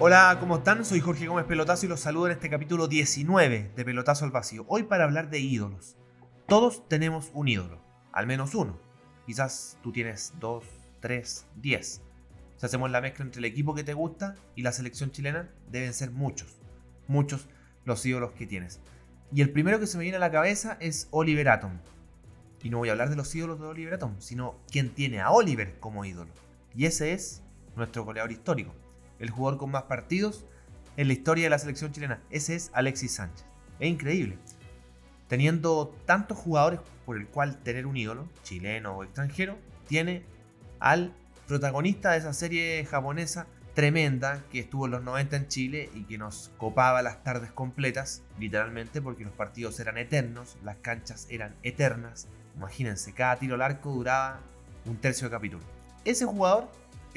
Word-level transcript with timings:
Hola, 0.00 0.36
¿cómo 0.38 0.58
están? 0.58 0.84
Soy 0.84 1.00
Jorge 1.00 1.26
Gómez 1.26 1.44
Pelotazo 1.44 1.86
y 1.86 1.88
los 1.88 1.98
saludo 1.98 2.26
en 2.26 2.32
este 2.32 2.48
capítulo 2.48 2.86
19 2.86 3.72
de 3.74 3.84
Pelotazo 3.84 4.24
al 4.24 4.30
Vacío. 4.30 4.64
Hoy 4.68 4.84
para 4.84 5.02
hablar 5.02 5.28
de 5.28 5.40
ídolos. 5.40 5.96
Todos 6.46 6.88
tenemos 6.88 7.32
un 7.34 7.48
ídolo, 7.48 7.82
al 8.12 8.28
menos 8.28 8.54
uno. 8.54 8.78
Quizás 9.26 9.76
tú 9.82 9.90
tienes 9.90 10.34
dos, 10.38 10.64
tres, 11.00 11.46
diez. 11.56 12.00
Si 12.58 12.64
hacemos 12.64 12.92
la 12.92 13.00
mezcla 13.00 13.24
entre 13.24 13.40
el 13.40 13.46
equipo 13.46 13.74
que 13.74 13.82
te 13.82 13.92
gusta 13.92 14.36
y 14.54 14.62
la 14.62 14.70
selección 14.70 15.10
chilena, 15.10 15.50
deben 15.68 15.92
ser 15.92 16.12
muchos, 16.12 16.60
muchos 17.08 17.48
los 17.84 18.06
ídolos 18.06 18.30
que 18.34 18.46
tienes. 18.46 18.80
Y 19.32 19.42
el 19.42 19.50
primero 19.50 19.80
que 19.80 19.88
se 19.88 19.98
me 19.98 20.04
viene 20.04 20.18
a 20.18 20.20
la 20.20 20.30
cabeza 20.30 20.76
es 20.78 21.08
Oliver 21.10 21.48
Atom. 21.48 21.72
Y 22.62 22.70
no 22.70 22.78
voy 22.78 22.90
a 22.90 22.92
hablar 22.92 23.10
de 23.10 23.16
los 23.16 23.34
ídolos 23.34 23.58
de 23.58 23.66
Oliver 23.66 23.94
Atom, 23.94 24.14
sino 24.20 24.60
quien 24.70 24.90
tiene 24.90 25.20
a 25.20 25.32
Oliver 25.32 25.80
como 25.80 26.04
ídolo. 26.04 26.30
Y 26.72 26.86
ese 26.86 27.14
es 27.14 27.42
nuestro 27.74 28.04
goleador 28.04 28.30
histórico, 28.30 28.72
el 29.18 29.30
jugador 29.30 29.58
con 29.58 29.70
más 29.70 29.84
partidos 29.84 30.46
en 30.96 31.06
la 31.06 31.12
historia 31.12 31.44
de 31.44 31.50
la 31.50 31.58
selección 31.58 31.92
chilena. 31.92 32.20
Ese 32.30 32.54
es 32.54 32.70
Alexis 32.74 33.14
Sánchez. 33.14 33.46
Es 33.78 33.88
increíble. 33.88 34.38
Teniendo 35.28 35.94
tantos 36.06 36.38
jugadores 36.38 36.80
por 37.04 37.16
el 37.16 37.26
cual 37.28 37.58
tener 37.58 37.86
un 37.86 37.96
ídolo, 37.96 38.28
chileno 38.42 38.96
o 38.96 39.04
extranjero, 39.04 39.58
tiene 39.86 40.24
al 40.80 41.12
protagonista 41.46 42.12
de 42.12 42.18
esa 42.18 42.32
serie 42.32 42.84
japonesa 42.84 43.46
tremenda 43.74 44.42
que 44.50 44.58
estuvo 44.58 44.86
en 44.86 44.90
los 44.90 45.04
90 45.04 45.36
en 45.36 45.46
Chile 45.46 45.90
y 45.94 46.02
que 46.02 46.18
nos 46.18 46.50
copaba 46.56 47.00
las 47.00 47.22
tardes 47.22 47.52
completas, 47.52 48.22
literalmente, 48.38 49.00
porque 49.00 49.22
los 49.22 49.32
partidos 49.32 49.78
eran 49.78 49.98
eternos, 49.98 50.56
las 50.64 50.78
canchas 50.78 51.28
eran 51.30 51.54
eternas. 51.62 52.26
Imagínense, 52.56 53.12
cada 53.12 53.36
tiro 53.36 53.54
al 53.54 53.62
arco 53.62 53.92
duraba 53.92 54.40
un 54.84 54.96
tercio 54.96 55.28
de 55.28 55.30
capítulo. 55.30 55.62
Ese 56.04 56.24
jugador 56.24 56.68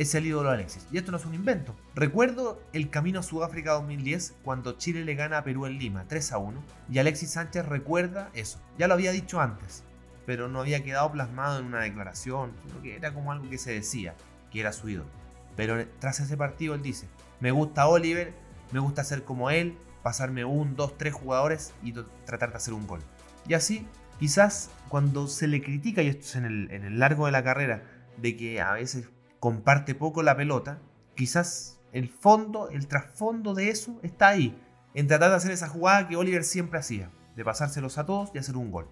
es 0.01 0.15
el 0.15 0.25
ídolo 0.25 0.49
de 0.49 0.55
Alexis. 0.55 0.87
Y 0.91 0.97
esto 0.97 1.11
no 1.11 1.17
es 1.17 1.25
un 1.25 1.35
invento. 1.35 1.75
Recuerdo 1.93 2.59
el 2.73 2.89
camino 2.89 3.19
a 3.19 3.23
Sudáfrica 3.23 3.73
2010 3.73 4.33
cuando 4.43 4.73
Chile 4.73 5.05
le 5.05 5.13
gana 5.13 5.37
a 5.37 5.43
Perú 5.43 5.67
en 5.67 5.77
Lima 5.77 6.05
3 6.07 6.31
a 6.31 6.39
1 6.39 6.63
y 6.89 6.97
Alexis 6.97 7.31
Sánchez 7.31 7.67
recuerda 7.67 8.31
eso. 8.33 8.59
Ya 8.79 8.87
lo 8.87 8.95
había 8.95 9.11
dicho 9.11 9.39
antes, 9.39 9.83
pero 10.25 10.47
no 10.47 10.61
había 10.61 10.83
quedado 10.83 11.11
plasmado 11.11 11.59
en 11.59 11.65
una 11.65 11.81
declaración, 11.81 12.51
sino 12.63 12.81
que 12.81 12.95
era 12.95 13.13
como 13.13 13.31
algo 13.31 13.47
que 13.47 13.59
se 13.59 13.73
decía, 13.73 14.15
que 14.51 14.59
era 14.59 14.73
su 14.73 14.89
ídolo. 14.89 15.09
Pero 15.55 15.85
tras 15.99 16.19
ese 16.19 16.35
partido 16.35 16.73
él 16.73 16.81
dice, 16.81 17.07
me 17.39 17.51
gusta 17.51 17.87
Oliver, 17.87 18.33
me 18.71 18.79
gusta 18.79 19.03
ser 19.03 19.23
como 19.23 19.51
él, 19.51 19.77
pasarme 20.01 20.45
un, 20.45 20.75
dos, 20.75 20.97
tres 20.97 21.13
jugadores 21.13 21.73
y 21.83 21.93
tratar 22.25 22.49
de 22.49 22.57
hacer 22.57 22.73
un 22.73 22.87
gol. 22.87 23.01
Y 23.47 23.53
así, 23.53 23.85
quizás 24.19 24.71
cuando 24.89 25.27
se 25.27 25.47
le 25.47 25.61
critica, 25.61 26.01
y 26.01 26.07
esto 26.07 26.23
es 26.23 26.35
en 26.37 26.45
el, 26.45 26.71
en 26.71 26.85
el 26.85 26.97
largo 26.97 27.27
de 27.27 27.33
la 27.33 27.43
carrera, 27.43 27.83
de 28.17 28.35
que 28.35 28.61
a 28.61 28.73
veces 28.73 29.07
comparte 29.41 29.95
poco 29.95 30.21
la 30.21 30.37
pelota, 30.37 30.77
quizás 31.15 31.81
el 31.93 32.09
fondo, 32.09 32.69
el 32.69 32.87
trasfondo 32.87 33.55
de 33.55 33.69
eso 33.69 33.99
está 34.03 34.27
ahí, 34.27 34.55
en 34.93 35.07
tratar 35.07 35.31
de 35.31 35.35
hacer 35.37 35.51
esa 35.51 35.67
jugada 35.67 36.07
que 36.07 36.15
Oliver 36.15 36.43
siempre 36.43 36.77
hacía, 36.77 37.09
de 37.35 37.43
pasárselos 37.43 37.97
a 37.97 38.05
todos 38.05 38.29
y 38.35 38.37
hacer 38.37 38.55
un 38.55 38.69
gol. 38.69 38.87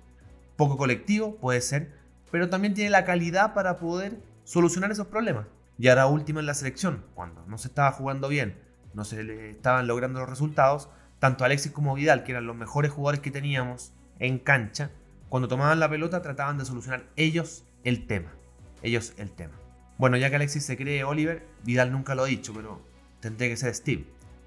Poco 0.56 0.76
colectivo, 0.76 1.38
puede 1.38 1.62
ser, 1.62 1.94
pero 2.32 2.50
también 2.50 2.74
tiene 2.74 2.90
la 2.90 3.06
calidad 3.06 3.54
para 3.54 3.78
poder 3.78 4.24
solucionar 4.44 4.92
esos 4.92 5.06
problemas. 5.06 5.46
Y 5.78 5.88
ahora 5.88 6.08
último 6.08 6.40
en 6.40 6.48
la 6.48 6.56
selección, 6.56 7.06
cuando 7.14 7.46
no 7.46 7.60
se 7.60 7.68
estaba 7.68 7.92
jugando 7.92 8.28
bien, 8.28 8.60
no 8.96 9.06
se 9.06 9.24
le 9.24 9.52
estaban 9.52 9.86
logrando 9.86 10.20
los 10.20 10.30
resultados, 10.30 10.90
tanto 11.20 11.46
Alexis 11.46 11.72
como 11.72 11.94
Vidal, 11.94 12.24
que 12.24 12.32
eran 12.32 12.48
los 12.48 12.56
mejores 12.56 12.92
jugadores 12.92 13.22
que 13.22 13.30
teníamos 13.30 13.94
en 14.18 14.40
cancha, 14.40 14.90
cuando 15.30 15.48
tomaban 15.48 15.80
la 15.80 15.92
pelota 15.92 16.24
trataban 16.24 16.58
de 16.58 16.66
solucionar 16.66 17.06
ellos 17.18 17.66
el 17.84 18.08
tema. 18.08 18.34
Ellos 18.82 19.14
el 19.18 19.30
tema. 19.30 19.54
Bueno, 20.00 20.16
ya 20.16 20.30
que 20.30 20.38
Alexis 20.38 20.64
se 20.64 20.78
cree 20.78 21.04
Oliver, 21.04 21.46
Vidal 21.66 21.92
nunca 21.92 22.16
lo 22.16 22.24
ha 22.24 22.28
dicho, 22.28 22.54
pero 22.54 22.82
tendría 23.20 23.50
que 23.50 23.58
ser 23.58 23.76
Steve 23.76 24.06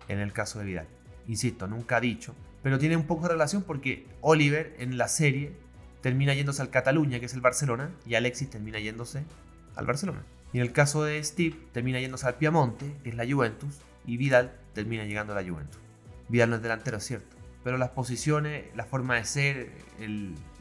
en 0.09 0.19
el 0.19 0.33
caso 0.33 0.59
de 0.59 0.65
Vidal. 0.65 0.89
Insisto, 1.29 1.67
nunca 1.67 1.99
ha 1.99 2.01
dicho, 2.01 2.35
pero 2.63 2.79
tiene 2.79 2.97
un 2.97 3.07
poco 3.07 3.25
de 3.25 3.35
relación 3.35 3.63
porque 3.63 4.07
Oliver 4.23 4.75
en 4.79 4.97
la 4.97 5.09
serie 5.09 5.53
termina 6.01 6.33
yéndose 6.33 6.63
al 6.63 6.71
Cataluña, 6.71 7.21
que 7.21 7.27
es 7.27 7.35
el 7.35 7.43
Barcelona, 7.43 7.91
y 8.07 8.15
Alexis 8.15 8.49
termina 8.49 8.79
yéndose 8.79 9.25
al 9.77 9.85
Barcelona. 9.85 10.25
Y 10.55 10.57
en 10.57 10.63
el 10.63 10.73
caso 10.73 11.05
de 11.05 11.23
Steve, 11.23 11.55
termina 11.73 12.01
yéndose 12.01 12.27
al 12.27 12.37
Piamonte, 12.37 12.91
que 13.05 13.11
es 13.11 13.15
la 13.15 13.31
Juventus, 13.31 13.79
y 14.07 14.17
Vidal 14.17 14.59
termina 14.73 15.05
llegando 15.05 15.35
a 15.35 15.43
la 15.43 15.47
Juventus. 15.47 15.83
Vidal 16.31 16.49
no 16.49 16.57
es 16.57 16.63
delantero, 16.63 16.97
es 16.97 17.05
cierto, 17.05 17.37
pero 17.63 17.77
las 17.77 17.91
posiciones, 17.91 18.75
la 18.75 18.87
forma 18.87 19.17
de 19.17 19.27
ser, 19.27 19.71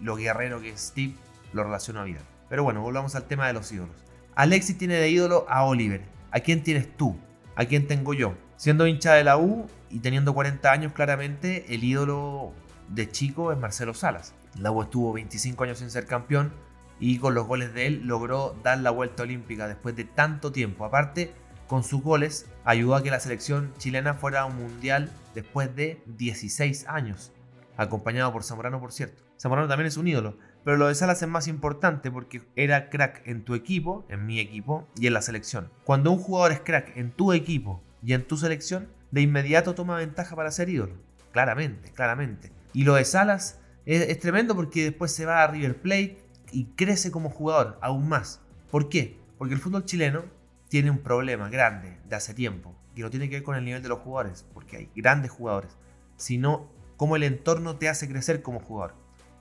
lo 0.02 0.18
guerrero 0.18 0.60
que 0.60 0.72
es 0.72 0.82
Steve, 0.82 1.14
lo 1.54 1.64
relaciona 1.64 2.02
a 2.02 2.04
Vidal. 2.04 2.26
Pero 2.50 2.66
bueno, 2.66 2.82
volvamos 2.82 3.16
al 3.16 3.24
tema 3.24 3.48
de 3.48 3.54
los 3.54 3.72
ídolos. 3.72 3.96
Alexis 4.36 4.78
tiene 4.78 4.96
de 4.96 5.10
ídolo 5.10 5.46
a 5.50 5.66
Oliver. 5.66 6.02
¿A 6.32 6.40
quién 6.40 6.64
tienes 6.64 6.96
tú? 6.96 7.18
¿A 7.56 7.66
quién 7.66 7.88
tengo 7.88 8.14
yo? 8.14 8.36
Siendo 8.56 8.88
hincha 8.88 9.14
de 9.14 9.24
la 9.24 9.38
U 9.38 9.68
y 9.90 10.00
teniendo 10.00 10.34
40 10.34 10.72
años, 10.72 10.94
claramente 10.94 11.74
el 11.74 11.84
ídolo 11.84 12.54
de 12.88 13.10
chico 13.10 13.52
es 13.52 13.58
Marcelo 13.58 13.94
Salas. 13.94 14.34
La 14.58 14.72
U 14.72 14.82
estuvo 14.82 15.14
25 15.14 15.64
años 15.64 15.80
sin 15.80 15.90
ser 15.90 16.06
campeón 16.06 16.54
y 17.00 17.18
con 17.18 17.34
los 17.34 17.48
goles 17.48 17.74
de 17.74 17.88
él 17.88 18.02
logró 18.06 18.56
dar 18.64 18.78
la 18.78 18.92
vuelta 18.92 19.24
olímpica 19.24 19.68
después 19.68 19.96
de 19.96 20.06
tanto 20.06 20.52
tiempo. 20.52 20.86
Aparte, 20.86 21.34
con 21.68 21.84
sus 21.84 22.02
goles 22.02 22.46
ayudó 22.64 22.96
a 22.96 23.04
que 23.04 23.12
la 23.12 23.20
selección 23.20 23.74
chilena 23.78 24.14
fuera 24.14 24.42
a 24.42 24.46
un 24.46 24.56
mundial 24.56 25.12
después 25.34 25.76
de 25.76 26.02
16 26.06 26.88
años, 26.88 27.32
acompañado 27.76 28.32
por 28.32 28.44
Zamorano, 28.44 28.80
por 28.80 28.92
cierto. 28.92 29.24
Zamorano 29.40 29.68
también 29.68 29.88
es 29.88 29.98
un 29.98 30.08
ídolo, 30.08 30.38
pero 30.64 30.78
lo 30.78 30.88
de 30.88 30.96
Salas 30.96 31.22
es 31.22 31.28
más 31.28 31.48
importante 31.48 32.12
porque 32.12 32.42
era 32.56 32.90
crack 32.90 33.22
en 33.26 33.44
tu 33.44 33.56
equipo, 33.56 34.06
en 34.10 34.26
mi 34.26 34.40
equipo 34.40 34.88
y 34.96 35.08
en 35.08 35.14
la 35.14 35.22
selección. 35.22 35.70
Cuando 35.84 36.12
un 36.12 36.20
jugador 36.20 36.52
es 36.52 36.60
crack 36.62 36.96
en 36.96 37.12
tu 37.12 37.34
equipo 37.34 37.82
y 38.04 38.14
en 38.14 38.28
tu 38.28 38.38
selección, 38.38 38.90
de 39.12 39.22
inmediato 39.22 39.76
toma 39.76 39.98
ventaja 39.98 40.36
para 40.36 40.52
ser 40.52 40.70
ídolo. 40.70 40.96
Claramente, 41.32 41.92
claramente. 41.92 42.52
Y 42.74 42.84
lo 42.84 42.96
de 42.96 43.06
Salas 43.06 43.60
es, 43.86 44.20
tremendo 44.20 44.56
porque 44.56 44.84
después 44.84 45.12
se 45.12 45.26
va 45.26 45.44
a 45.44 45.48
River 45.48 45.82
Plate 45.82 46.24
y 46.52 46.66
crece 46.76 47.12
como 47.12 47.30
jugador 47.30 47.78
aún 47.82 48.08
más. 48.08 48.42
¿Por 48.70 48.90
qué? 48.90 49.20
Porque 49.38 49.54
el 49.54 49.60
fútbol 49.60 49.86
chileno 49.86 50.24
tiene 50.70 50.92
un 50.92 51.00
problema 51.00 51.50
grande 51.50 51.98
de 52.08 52.16
hace 52.16 52.34
tiempo, 52.34 52.76
que 52.96 53.02
no 53.02 53.10
tiene 53.10 53.30
que 53.30 53.38
ver 53.38 53.44
con 53.44 53.56
el 53.56 53.66
nivel 53.66 53.82
de 53.82 53.90
los 53.90 54.00
jugadores, 54.00 54.46
porque 54.54 54.78
hay 54.78 54.90
grandes 54.96 55.32
jugadores, 55.32 55.76
sino 56.16 56.70
cómo 56.96 57.16
el 57.16 57.24
entorno 57.24 57.78
te 57.78 57.90
hace 57.90 58.08
crecer 58.08 58.42
como 58.42 58.60
jugador. 58.60 58.96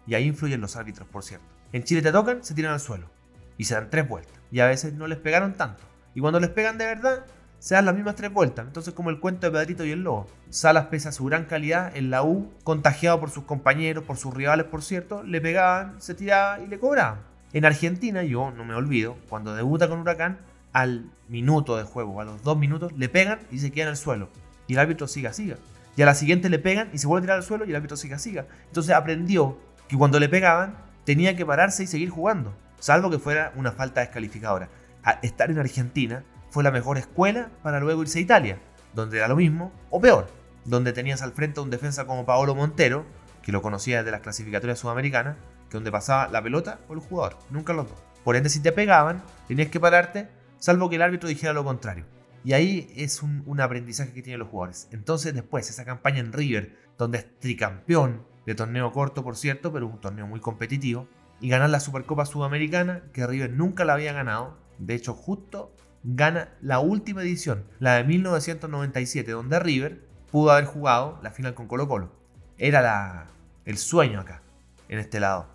Y 0.06 0.14
ahí 0.14 0.24
influyen 0.24 0.60
los 0.60 0.76
árbitros, 0.76 1.08
por 1.08 1.22
cierto. 1.22 1.46
En 1.72 1.84
Chile 1.84 2.02
te 2.02 2.12
tocan, 2.12 2.42
se 2.42 2.54
tiran 2.54 2.72
al 2.72 2.80
suelo. 2.80 3.08
Y 3.56 3.64
se 3.64 3.74
dan 3.74 3.90
tres 3.90 4.08
vueltas. 4.08 4.34
Y 4.50 4.60
a 4.60 4.66
veces 4.66 4.94
no 4.94 5.06
les 5.06 5.18
pegaron 5.18 5.54
tanto. 5.54 5.82
Y 6.14 6.20
cuando 6.20 6.40
les 6.40 6.50
pegan 6.50 6.78
de 6.78 6.86
verdad, 6.86 7.24
se 7.58 7.74
dan 7.74 7.84
las 7.84 7.94
mismas 7.94 8.16
tres 8.16 8.32
vueltas. 8.32 8.66
Entonces, 8.66 8.94
como 8.94 9.10
el 9.10 9.20
cuento 9.20 9.46
de 9.46 9.52
Pedrito 9.52 9.84
y 9.84 9.92
el 9.92 10.02
Lobo. 10.02 10.26
Salas, 10.48 10.86
pese 10.86 11.08
a 11.08 11.12
su 11.12 11.24
gran 11.26 11.44
calidad, 11.44 11.94
en 11.96 12.10
la 12.10 12.22
U, 12.22 12.50
contagiado 12.64 13.20
por 13.20 13.30
sus 13.30 13.44
compañeros, 13.44 14.04
por 14.04 14.16
sus 14.16 14.34
rivales, 14.34 14.66
por 14.66 14.82
cierto, 14.82 15.22
le 15.22 15.40
pegaban, 15.40 16.00
se 16.00 16.14
tiraba 16.14 16.60
y 16.60 16.66
le 16.66 16.78
cobraban. 16.78 17.20
En 17.52 17.64
Argentina, 17.64 18.22
yo 18.22 18.50
no 18.50 18.64
me 18.64 18.74
olvido, 18.74 19.16
cuando 19.28 19.54
debuta 19.54 19.88
con 19.88 20.00
Huracán, 20.00 20.38
al 20.72 21.10
minuto 21.28 21.76
de 21.76 21.84
juego, 21.84 22.20
a 22.20 22.24
los 22.24 22.42
dos 22.42 22.56
minutos, 22.56 22.92
le 22.92 23.08
pegan 23.08 23.40
y 23.50 23.58
se 23.58 23.70
queda 23.72 23.84
en 23.84 23.90
el 23.90 23.96
suelo. 23.96 24.28
Y 24.66 24.74
el 24.74 24.78
árbitro 24.78 25.06
siga, 25.08 25.32
siga. 25.32 25.56
Y 25.96 26.02
a 26.02 26.06
la 26.06 26.14
siguiente 26.14 26.48
le 26.48 26.58
pegan 26.58 26.88
y 26.92 26.98
se 26.98 27.06
vuelve 27.06 27.24
a 27.24 27.26
tirar 27.26 27.36
al 27.38 27.42
suelo 27.42 27.64
y 27.64 27.70
el 27.70 27.76
árbitro 27.76 27.96
siga, 27.96 28.18
siga. 28.18 28.46
Entonces 28.68 28.94
aprendió 28.94 29.58
que 29.90 29.96
cuando 29.96 30.20
le 30.20 30.28
pegaban 30.28 30.76
tenía 31.04 31.34
que 31.34 31.44
pararse 31.44 31.82
y 31.82 31.88
seguir 31.88 32.10
jugando, 32.10 32.54
salvo 32.78 33.10
que 33.10 33.18
fuera 33.18 33.52
una 33.56 33.72
falta 33.72 34.00
descalificadora. 34.00 34.68
estar 35.22 35.50
en 35.50 35.58
Argentina 35.58 36.22
fue 36.50 36.62
la 36.62 36.70
mejor 36.70 36.96
escuela 36.96 37.50
para 37.64 37.80
luego 37.80 38.02
irse 38.02 38.20
a 38.20 38.22
Italia, 38.22 38.60
donde 38.94 39.18
era 39.18 39.26
lo 39.26 39.34
mismo 39.34 39.72
o 39.90 40.00
peor, 40.00 40.28
donde 40.64 40.92
tenías 40.92 41.22
al 41.22 41.32
frente 41.32 41.58
a 41.58 41.64
un 41.64 41.70
defensa 41.70 42.06
como 42.06 42.24
Paolo 42.24 42.54
Montero, 42.54 43.04
que 43.42 43.50
lo 43.50 43.62
conocía 43.62 43.98
desde 43.98 44.12
las 44.12 44.20
clasificatorias 44.20 44.78
sudamericanas, 44.78 45.36
que 45.68 45.76
donde 45.76 45.90
pasaba 45.90 46.28
la 46.28 46.40
pelota 46.40 46.78
o 46.88 46.92
el 46.92 47.00
jugador, 47.00 47.36
nunca 47.50 47.72
los 47.72 47.88
dos. 47.88 47.98
Por 48.22 48.36
ende, 48.36 48.48
si 48.48 48.60
te 48.60 48.70
pegaban, 48.70 49.24
tenías 49.48 49.70
que 49.70 49.80
pararte, 49.80 50.28
salvo 50.58 50.88
que 50.88 50.96
el 50.96 51.02
árbitro 51.02 51.28
dijera 51.28 51.52
lo 51.52 51.64
contrario. 51.64 52.04
Y 52.44 52.52
ahí 52.52 52.92
es 52.94 53.24
un, 53.24 53.42
un 53.44 53.60
aprendizaje 53.60 54.12
que 54.12 54.22
tienen 54.22 54.38
los 54.38 54.48
jugadores. 54.50 54.88
Entonces, 54.92 55.34
después, 55.34 55.68
esa 55.68 55.84
campaña 55.84 56.20
en 56.20 56.32
River, 56.32 56.76
donde 56.96 57.18
es 57.18 57.38
tricampeón, 57.40 58.29
de 58.46 58.54
torneo 58.54 58.92
corto 58.92 59.22
por 59.22 59.36
cierto, 59.36 59.72
pero 59.72 59.86
un 59.86 60.00
torneo 60.00 60.26
muy 60.26 60.40
competitivo, 60.40 61.08
y 61.40 61.48
ganar 61.48 61.70
la 61.70 61.80
Supercopa 61.80 62.26
Sudamericana, 62.26 63.02
que 63.12 63.26
River 63.26 63.52
nunca 63.52 63.84
la 63.84 63.94
había 63.94 64.12
ganado, 64.12 64.58
de 64.78 64.94
hecho 64.94 65.14
justo 65.14 65.74
gana 66.02 66.50
la 66.60 66.80
última 66.80 67.22
edición, 67.22 67.64
la 67.78 67.96
de 67.96 68.04
1997, 68.04 69.30
donde 69.32 69.58
River 69.58 70.06
pudo 70.30 70.50
haber 70.50 70.64
jugado 70.64 71.18
la 71.22 71.30
final 71.30 71.54
con 71.54 71.66
Colo 71.66 71.88
Colo. 71.88 72.12
era 72.58 72.80
la, 72.82 73.26
el 73.64 73.78
sueño 73.78 74.20
acá, 74.20 74.42
en 74.88 74.98
este 74.98 75.20
lado. 75.20 75.48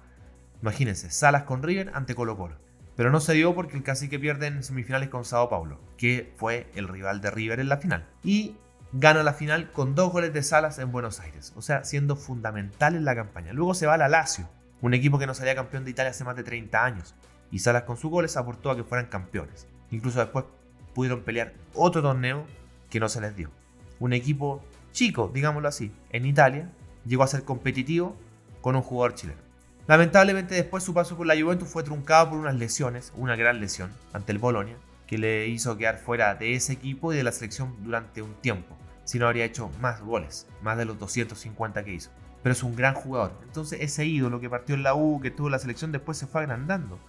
Imagínense, 0.61 1.09
Salas 1.11 1.43
con 1.43 1.63
River 1.63 1.91
ante 1.93 2.15
Colo 2.15 2.37
Colo. 2.37 2.57
Pero 2.95 3.11
no 3.11 3.19
se 3.19 3.33
dio 3.33 3.53
porque 3.53 3.75
el 3.75 3.83
cacique 3.83 4.19
pierde 4.19 4.47
en 4.47 4.63
semifinales 4.63 5.09
con 5.09 5.25
Sao 5.25 5.49
Paulo, 5.49 5.79
que 5.97 6.33
fue 6.37 6.71
el 6.75 6.87
rival 6.87 7.19
de 7.21 7.29
River 7.29 7.59
en 7.59 7.67
la 7.69 7.77
final. 7.77 8.07
Y 8.23 8.55
gana 8.97 9.23
la 9.23 9.33
final 9.33 9.71
con 9.71 9.93
dos 9.93 10.09
goles 10.09 10.33
de 10.33 10.41
Salas 10.41 10.79
en 10.79 10.89
Buenos 10.89 11.19
Aires, 11.19 11.51
o 11.57 11.61
sea, 11.61 11.83
siendo 11.83 12.15
fundamental 12.15 12.95
en 12.95 13.03
la 13.03 13.13
campaña. 13.13 13.51
Luego 13.51 13.73
se 13.73 13.85
va 13.85 13.95
a 13.95 13.97
la 13.97 14.07
Lazio, 14.07 14.49
un 14.81 14.93
equipo 14.93 15.19
que 15.19 15.27
no 15.27 15.33
salía 15.33 15.53
campeón 15.53 15.83
de 15.83 15.91
Italia 15.91 16.11
hace 16.11 16.23
más 16.23 16.37
de 16.37 16.43
30 16.43 16.81
años, 16.81 17.13
y 17.51 17.59
Salas 17.59 17.83
con 17.83 17.97
sus 17.97 18.09
goles 18.09 18.37
aportó 18.37 18.71
a 18.71 18.75
que 18.77 18.85
fueran 18.85 19.07
campeones. 19.07 19.67
Incluso 19.91 20.19
después 20.19 20.45
pudieron 20.93 21.23
pelear 21.23 21.53
otro 21.73 22.01
torneo 22.01 22.45
que 22.89 23.01
no 23.01 23.09
se 23.09 23.19
les 23.19 23.35
dio. 23.35 23.51
Un 23.99 24.13
equipo 24.13 24.63
chico, 24.93 25.29
digámoslo 25.33 25.67
así, 25.67 25.91
en 26.11 26.25
Italia, 26.25 26.69
llegó 27.05 27.23
a 27.23 27.27
ser 27.27 27.43
competitivo 27.43 28.15
con 28.61 28.77
un 28.77 28.81
jugador 28.81 29.15
chileno. 29.15 29.41
Lamentablemente 29.87 30.55
después 30.55 30.85
su 30.85 30.93
paso 30.93 31.17
por 31.17 31.27
la 31.27 31.39
Juventus 31.39 31.67
fue 31.67 31.83
truncado 31.83 32.29
por 32.29 32.39
unas 32.39 32.55
lesiones, 32.55 33.11
una 33.17 33.35
gran 33.35 33.59
lesión 33.59 33.91
ante 34.13 34.31
el 34.31 34.39
Bolonia, 34.39 34.77
que 35.05 35.17
le 35.17 35.47
hizo 35.47 35.77
quedar 35.77 35.97
fuera 35.97 36.33
de 36.35 36.55
ese 36.55 36.71
equipo 36.71 37.11
y 37.11 37.17
de 37.17 37.23
la 37.23 37.33
selección 37.33 37.75
durante 37.83 38.21
un 38.21 38.33
tiempo, 38.35 38.77
si 39.05 39.17
no 39.19 39.27
habría 39.27 39.45
hecho 39.45 39.71
más 39.79 40.01
goles, 40.01 40.47
más 40.61 40.77
de 40.77 40.85
los 40.85 40.99
250 40.99 41.85
que 41.85 41.93
hizo. 41.93 42.11
Pero 42.43 42.53
es 42.53 42.63
un 42.63 42.75
gran 42.75 42.93
jugador. 42.93 43.39
Entonces 43.43 43.79
ese 43.81 44.05
ídolo 44.05 44.39
que 44.39 44.49
partió 44.49 44.75
en 44.75 44.83
la 44.83 44.93
U, 44.93 45.21
que 45.21 45.31
tuvo 45.31 45.49
la 45.49 45.59
selección, 45.59 45.91
después 45.91 46.17
se 46.17 46.27
fue 46.27 46.41
agrandando. 46.41 46.99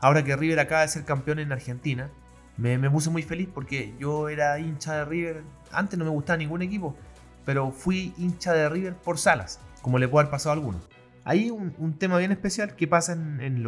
Ahora 0.00 0.22
que 0.22 0.36
River 0.36 0.60
acaba 0.60 0.82
de 0.82 0.88
ser 0.88 1.04
campeón 1.04 1.40
en 1.40 1.50
Argentina, 1.50 2.10
me, 2.56 2.78
me 2.78 2.90
puse 2.90 3.10
muy 3.10 3.22
feliz 3.22 3.48
porque 3.52 3.94
yo 3.98 4.28
era 4.28 4.58
hincha 4.60 4.94
de 4.94 5.04
River. 5.04 5.42
Antes 5.72 5.98
no 5.98 6.04
me 6.04 6.10
gustaba 6.10 6.36
ningún 6.36 6.62
equipo, 6.62 6.96
pero 7.44 7.72
fui 7.72 8.14
hincha 8.16 8.52
de 8.52 8.68
River 8.68 8.94
por 8.94 9.18
Salas, 9.18 9.60
como 9.82 9.98
le 9.98 10.06
puede 10.06 10.24
haber 10.24 10.30
pasado 10.30 10.50
a 10.50 10.54
algunos. 10.54 10.88
Hay 11.24 11.50
un, 11.50 11.98
tema 11.98 12.16
bien 12.18 12.32
especial 12.32 12.74
que 12.74 12.86
pasa 12.86 13.12
en, 13.12 13.62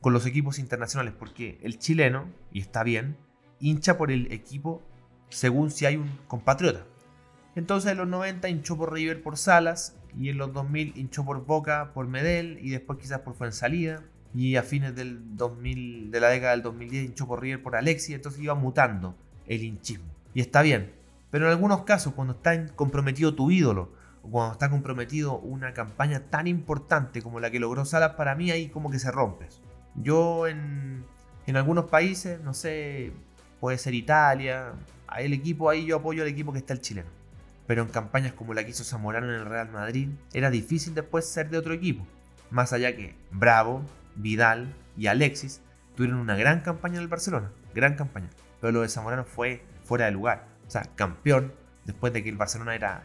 con 0.00 0.12
los 0.12 0.26
equipos 0.26 0.58
internacionales, 0.58 1.14
porque 1.18 1.58
el 1.62 1.78
chileno, 1.78 2.26
y 2.52 2.60
está 2.60 2.82
bien, 2.82 3.16
hincha 3.58 3.96
por 3.96 4.10
el 4.10 4.30
equipo 4.32 4.82
según 5.30 5.70
si 5.70 5.86
hay 5.86 5.96
un 5.96 6.10
compatriota. 6.28 6.84
Entonces 7.56 7.92
en 7.92 7.98
los 7.98 8.08
90 8.08 8.48
hinchó 8.48 8.76
por 8.76 8.92
River 8.92 9.22
por 9.22 9.36
Salas, 9.36 9.96
y 10.18 10.28
en 10.28 10.38
los 10.38 10.52
2000 10.52 10.94
hinchó 10.96 11.24
por 11.24 11.44
Boca, 11.44 11.92
por 11.92 12.06
Medel, 12.06 12.58
y 12.62 12.70
después 12.70 12.98
quizás 12.98 13.20
por 13.20 13.34
Fuensalida, 13.34 14.02
y 14.34 14.56
a 14.56 14.62
fines 14.62 14.94
del 14.94 15.36
2000, 15.36 16.10
de 16.10 16.20
la 16.20 16.28
década 16.28 16.52
del 16.52 16.62
2010 16.62 17.04
hinchó 17.06 17.26
por 17.26 17.40
River 17.40 17.62
por 17.62 17.76
Alexis, 17.76 18.14
entonces 18.14 18.40
iba 18.40 18.54
mutando 18.54 19.16
el 19.46 19.64
hinchismo. 19.64 20.06
Y 20.34 20.40
está 20.40 20.62
bien, 20.62 20.92
pero 21.30 21.46
en 21.46 21.52
algunos 21.52 21.82
casos 21.82 22.14
cuando 22.14 22.34
está 22.34 22.66
comprometido 22.74 23.34
tu 23.34 23.50
ídolo, 23.50 23.92
o 24.22 24.30
cuando 24.30 24.52
está 24.52 24.70
comprometido 24.70 25.38
una 25.38 25.72
campaña 25.72 26.20
tan 26.30 26.46
importante 26.46 27.22
como 27.22 27.40
la 27.40 27.50
que 27.50 27.58
logró 27.58 27.84
Salas, 27.84 28.14
para 28.14 28.34
mí 28.34 28.50
ahí 28.50 28.68
como 28.68 28.90
que 28.90 28.98
se 28.98 29.10
rompes. 29.10 29.60
Yo 29.96 30.46
en, 30.46 31.04
en 31.46 31.56
algunos 31.56 31.86
países, 31.86 32.40
no 32.40 32.54
sé, 32.54 33.12
puede 33.58 33.78
ser 33.78 33.94
Italia, 33.94 34.74
el 35.18 35.32
equipo 35.32 35.68
ahí 35.68 35.86
yo 35.86 35.96
apoyo 35.96 36.22
al 36.22 36.28
equipo 36.28 36.52
que 36.52 36.58
está 36.58 36.74
el 36.74 36.80
chileno. 36.80 37.19
Pero 37.70 37.82
en 37.82 37.88
campañas 37.88 38.32
como 38.32 38.52
la 38.52 38.64
que 38.64 38.70
hizo 38.70 38.82
Zamorano 38.82 39.28
en 39.28 39.34
el 39.34 39.46
Real 39.46 39.70
Madrid, 39.70 40.08
era 40.32 40.50
difícil 40.50 40.92
después 40.92 41.24
ser 41.24 41.50
de 41.50 41.58
otro 41.58 41.72
equipo. 41.72 42.04
Más 42.50 42.72
allá 42.72 42.96
que 42.96 43.14
Bravo, 43.30 43.84
Vidal 44.16 44.74
y 44.96 45.06
Alexis 45.06 45.60
tuvieron 45.94 46.18
una 46.18 46.34
gran 46.34 46.62
campaña 46.62 46.96
en 46.96 47.02
el 47.02 47.06
Barcelona, 47.06 47.52
gran 47.72 47.94
campaña. 47.94 48.28
Pero 48.60 48.72
lo 48.72 48.80
de 48.80 48.88
Zamorano 48.88 49.22
fue 49.22 49.62
fuera 49.84 50.06
de 50.06 50.10
lugar. 50.10 50.46
O 50.66 50.70
sea, 50.72 50.82
campeón, 50.96 51.52
después 51.84 52.12
de 52.12 52.24
que 52.24 52.30
el 52.30 52.36
Barcelona 52.36 52.74
era 52.74 53.04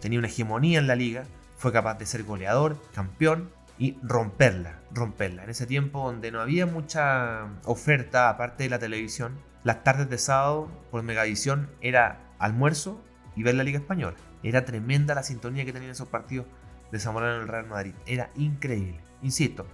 tenía 0.00 0.18
una 0.18 0.28
hegemonía 0.28 0.78
en 0.78 0.86
la 0.86 0.96
liga, 0.96 1.24
fue 1.58 1.70
capaz 1.70 1.98
de 1.98 2.06
ser 2.06 2.22
goleador, 2.22 2.78
campeón 2.94 3.50
y 3.78 3.98
romperla, 4.02 4.78
romperla. 4.94 5.44
En 5.44 5.50
ese 5.50 5.66
tiempo 5.66 6.06
donde 6.06 6.32
no 6.32 6.40
había 6.40 6.64
mucha 6.64 7.48
oferta 7.66 8.30
aparte 8.30 8.62
de 8.62 8.70
la 8.70 8.78
televisión, 8.78 9.36
las 9.62 9.84
tardes 9.84 10.08
de 10.08 10.16
sábado 10.16 10.70
por 10.90 11.02
Megavisión 11.02 11.68
era 11.82 12.18
almuerzo 12.38 13.04
y 13.40 13.42
ver 13.42 13.54
la 13.54 13.64
Liga 13.64 13.78
Española. 13.78 14.16
Era 14.42 14.64
tremenda 14.64 15.14
la 15.14 15.22
sintonía 15.22 15.64
que 15.64 15.72
tenían 15.72 15.92
esos 15.92 16.08
partidos 16.08 16.46
de 16.92 16.98
Zamorano 16.98 17.36
en 17.36 17.42
el 17.42 17.48
Real 17.48 17.66
Madrid. 17.66 17.94
Era 18.06 18.30
increíble. 18.36 19.00
Insisto, 19.22 19.66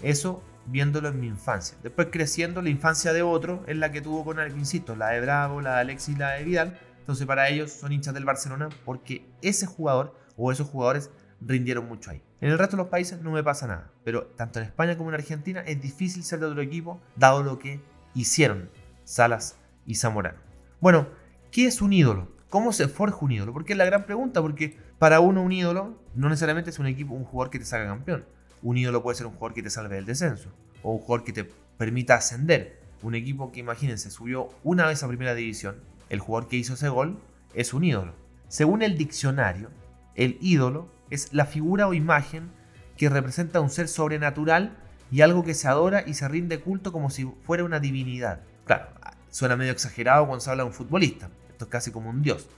eso 0.00 0.42
viéndolo 0.66 1.08
en 1.08 1.20
mi 1.20 1.28
infancia. 1.28 1.78
Después 1.82 2.08
creciendo, 2.10 2.62
la 2.62 2.70
infancia 2.70 3.12
de 3.12 3.22
otro 3.22 3.62
es 3.66 3.76
la 3.76 3.92
que 3.92 4.00
tuvo 4.00 4.24
con, 4.24 4.38
insisto, 4.58 4.96
la 4.96 5.10
de 5.10 5.20
Bravo, 5.20 5.60
la 5.60 5.76
de 5.76 5.80
Alexis, 5.80 6.18
la 6.18 6.32
de 6.32 6.44
Vidal 6.44 6.78
entonces 7.02 7.26
para 7.26 7.48
ellos 7.48 7.72
son 7.72 7.92
hinchas 7.92 8.14
del 8.14 8.24
Barcelona 8.24 8.68
porque 8.84 9.28
ese 9.42 9.66
jugador 9.66 10.14
o 10.36 10.52
esos 10.52 10.68
jugadores 10.68 11.10
rindieron 11.40 11.88
mucho 11.88 12.12
ahí. 12.12 12.22
En 12.40 12.50
el 12.50 12.58
resto 12.58 12.76
de 12.76 12.84
los 12.84 12.90
países 12.90 13.20
no 13.20 13.32
me 13.32 13.42
pasa 13.42 13.66
nada, 13.66 13.90
pero 14.04 14.26
tanto 14.36 14.60
en 14.60 14.66
España 14.66 14.96
como 14.96 15.10
en 15.10 15.16
Argentina 15.16 15.62
es 15.62 15.80
difícil 15.80 16.22
ser 16.22 16.38
de 16.38 16.46
otro 16.46 16.62
equipo 16.62 17.00
dado 17.16 17.42
lo 17.42 17.58
que 17.58 17.80
hicieron 18.14 18.70
Salas 19.02 19.58
y 19.84 19.96
Zamorano. 19.96 20.38
Bueno, 20.80 21.08
¿qué 21.50 21.66
es 21.66 21.82
un 21.82 21.92
ídolo? 21.92 22.31
¿Cómo 22.52 22.74
se 22.74 22.86
forja 22.86 23.16
un 23.22 23.32
ídolo? 23.32 23.54
Porque 23.54 23.72
es 23.72 23.78
la 23.78 23.86
gran 23.86 24.04
pregunta, 24.04 24.42
porque 24.42 24.76
para 24.98 25.20
uno 25.20 25.42
un 25.42 25.52
ídolo 25.52 25.98
no 26.14 26.28
necesariamente 26.28 26.68
es 26.68 26.78
un 26.78 26.86
equipo, 26.86 27.14
un 27.14 27.24
jugador 27.24 27.50
que 27.50 27.58
te 27.58 27.64
saca 27.64 27.86
campeón. 27.86 28.26
Un 28.60 28.76
ídolo 28.76 29.02
puede 29.02 29.16
ser 29.16 29.26
un 29.26 29.32
jugador 29.32 29.54
que 29.54 29.62
te 29.62 29.70
salve 29.70 29.94
del 29.94 30.04
descenso 30.04 30.50
o 30.82 30.92
un 30.92 30.98
jugador 30.98 31.24
que 31.24 31.32
te 31.32 31.44
permita 31.78 32.16
ascender. 32.16 32.78
Un 33.00 33.14
equipo 33.14 33.52
que 33.52 33.60
imagínense 33.60 34.10
subió 34.10 34.50
una 34.64 34.84
vez 34.84 35.02
a 35.02 35.08
primera 35.08 35.34
división 35.34 35.76
el 36.10 36.20
jugador 36.20 36.46
que 36.50 36.58
hizo 36.58 36.74
ese 36.74 36.90
gol 36.90 37.18
es 37.54 37.72
un 37.72 37.84
ídolo. 37.84 38.12
Según 38.48 38.82
el 38.82 38.98
diccionario, 38.98 39.70
el 40.14 40.36
ídolo 40.42 40.92
es 41.08 41.32
la 41.32 41.46
figura 41.46 41.88
o 41.88 41.94
imagen 41.94 42.50
que 42.98 43.08
representa 43.08 43.62
un 43.62 43.70
ser 43.70 43.88
sobrenatural 43.88 44.76
y 45.10 45.22
algo 45.22 45.42
que 45.42 45.54
se 45.54 45.68
adora 45.68 46.04
y 46.06 46.12
se 46.12 46.28
rinde 46.28 46.60
culto 46.60 46.92
como 46.92 47.08
si 47.08 47.24
fuera 47.44 47.64
una 47.64 47.80
divinidad. 47.80 48.42
Claro, 48.66 48.88
suena 49.30 49.56
medio 49.56 49.72
exagerado 49.72 50.26
cuando 50.26 50.40
se 50.40 50.50
habla 50.50 50.64
de 50.64 50.68
un 50.68 50.74
futbolista, 50.74 51.30
es 51.64 51.70
casi 51.70 51.90
como 51.90 52.10
un 52.10 52.22
dios. 52.22 52.48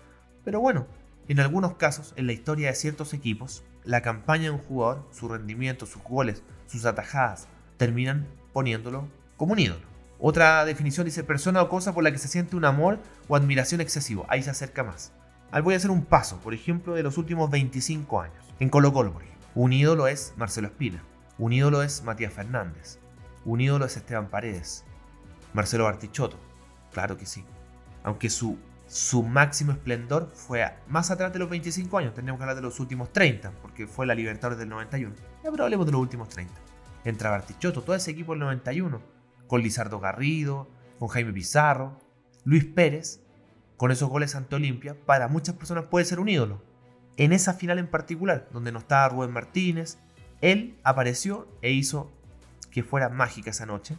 Pero 0.44 0.60
bueno, 0.60 0.86
en 1.28 1.40
algunos 1.40 1.74
casos, 1.74 2.12
en 2.16 2.26
la 2.26 2.32
historia 2.32 2.68
de 2.68 2.74
ciertos 2.74 3.14
equipos, 3.14 3.62
la 3.84 4.02
campaña 4.02 4.44
de 4.44 4.50
un 4.50 4.58
jugador, 4.58 5.06
su 5.10 5.28
rendimiento, 5.28 5.86
sus 5.86 6.02
goles, 6.02 6.42
sus 6.66 6.84
atajadas, 6.84 7.48
terminan 7.76 8.26
poniéndolo 8.52 9.08
como 9.36 9.52
un 9.52 9.58
ídolo. 9.58 9.94
Otra 10.18 10.64
definición 10.64 11.06
dice 11.06 11.24
persona 11.24 11.62
o 11.62 11.68
cosa 11.68 11.92
por 11.92 12.04
la 12.04 12.12
que 12.12 12.18
se 12.18 12.28
siente 12.28 12.56
un 12.56 12.64
amor 12.64 12.98
o 13.28 13.36
admiración 13.36 13.80
excesivo. 13.80 14.24
Ahí 14.28 14.42
se 14.42 14.50
acerca 14.50 14.84
más. 14.84 15.12
Ahí 15.50 15.62
voy 15.62 15.74
a 15.74 15.76
hacer 15.76 15.90
un 15.90 16.04
paso, 16.04 16.38
por 16.38 16.54
ejemplo, 16.54 16.94
de 16.94 17.02
los 17.02 17.18
últimos 17.18 17.50
25 17.50 18.20
años. 18.20 18.54
En 18.60 18.68
Colo 18.68 18.92
Colo, 18.92 19.12
por 19.12 19.22
ejemplo. 19.22 19.46
Un 19.54 19.72
ídolo 19.72 20.08
es 20.08 20.32
Marcelo 20.36 20.68
Espina. 20.68 21.02
Un 21.38 21.52
ídolo 21.52 21.82
es 21.82 22.02
Matías 22.02 22.32
Fernández. 22.32 22.98
Un 23.44 23.60
ídolo 23.60 23.84
es 23.84 23.96
Esteban 23.96 24.28
Paredes. 24.28 24.84
Marcelo 25.52 25.84
Bartichotto. 25.84 26.38
Claro 26.92 27.16
que 27.16 27.26
sí. 27.26 27.44
Aunque 28.02 28.30
su, 28.30 28.58
su 28.94 29.24
máximo 29.24 29.72
esplendor 29.72 30.30
fue 30.32 30.72
más 30.86 31.10
atrás 31.10 31.32
de 31.32 31.40
los 31.40 31.50
25 31.50 31.98
años. 31.98 32.14
Tenemos 32.14 32.38
que 32.38 32.44
hablar 32.44 32.54
de 32.54 32.62
los 32.62 32.78
últimos 32.78 33.12
30, 33.12 33.50
porque 33.60 33.88
fue 33.88 34.06
la 34.06 34.14
Libertadores 34.14 34.56
del 34.56 34.68
91. 34.68 35.16
Ya, 35.42 35.50
pero 35.50 35.64
hablemos 35.64 35.84
de 35.84 35.90
los 35.90 36.00
últimos 36.00 36.28
30. 36.28 36.54
Entra 37.04 37.30
Bartichotto, 37.30 37.82
todo 37.82 37.96
ese 37.96 38.12
equipo 38.12 38.34
del 38.34 38.38
91 38.38 39.02
con 39.48 39.62
Lizardo 39.62 39.98
Garrido, 39.98 40.68
con 41.00 41.08
Jaime 41.08 41.32
Pizarro, 41.32 41.98
Luis 42.44 42.66
Pérez, 42.66 43.20
con 43.76 43.90
esos 43.90 44.08
goles 44.08 44.36
ante 44.36 44.54
Olimpia, 44.54 44.96
para 45.04 45.26
muchas 45.26 45.56
personas 45.56 45.86
puede 45.86 46.04
ser 46.04 46.20
un 46.20 46.28
ídolo. 46.28 46.62
En 47.16 47.32
esa 47.32 47.54
final 47.54 47.80
en 47.80 47.90
particular, 47.90 48.48
donde 48.52 48.70
no 48.70 48.78
estaba 48.78 49.08
Rubén 49.08 49.32
Martínez, 49.32 49.98
él 50.40 50.78
apareció 50.84 51.48
e 51.62 51.72
hizo 51.72 52.12
que 52.70 52.84
fuera 52.84 53.08
mágica 53.08 53.50
esa 53.50 53.66
noche 53.66 53.98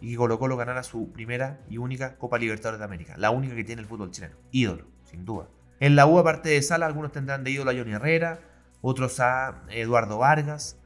y 0.00 0.10
que 0.10 0.16
Colo 0.16 0.38
Colo 0.38 0.56
ganara 0.56 0.82
su 0.82 1.12
primera 1.12 1.60
y 1.68 1.78
única 1.78 2.16
Copa 2.16 2.38
Libertadores 2.38 2.78
de 2.78 2.84
América, 2.84 3.14
la 3.16 3.30
única 3.30 3.54
que 3.54 3.64
tiene 3.64 3.82
el 3.82 3.88
fútbol 3.88 4.10
chileno. 4.10 4.36
Ídolo, 4.50 4.84
sin 5.04 5.24
duda. 5.24 5.48
En 5.80 5.96
la 5.96 6.06
U, 6.06 6.18
aparte 6.18 6.48
de 6.50 6.62
Sala, 6.62 6.86
algunos 6.86 7.12
tendrán 7.12 7.44
de 7.44 7.50
ídolo 7.50 7.70
a 7.70 7.74
Johnny 7.74 7.92
Herrera, 7.92 8.40
otros 8.80 9.20
a 9.20 9.62
Eduardo 9.68 10.18
Vargas 10.18 10.78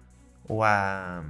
o 0.49 0.65
a 0.65 1.23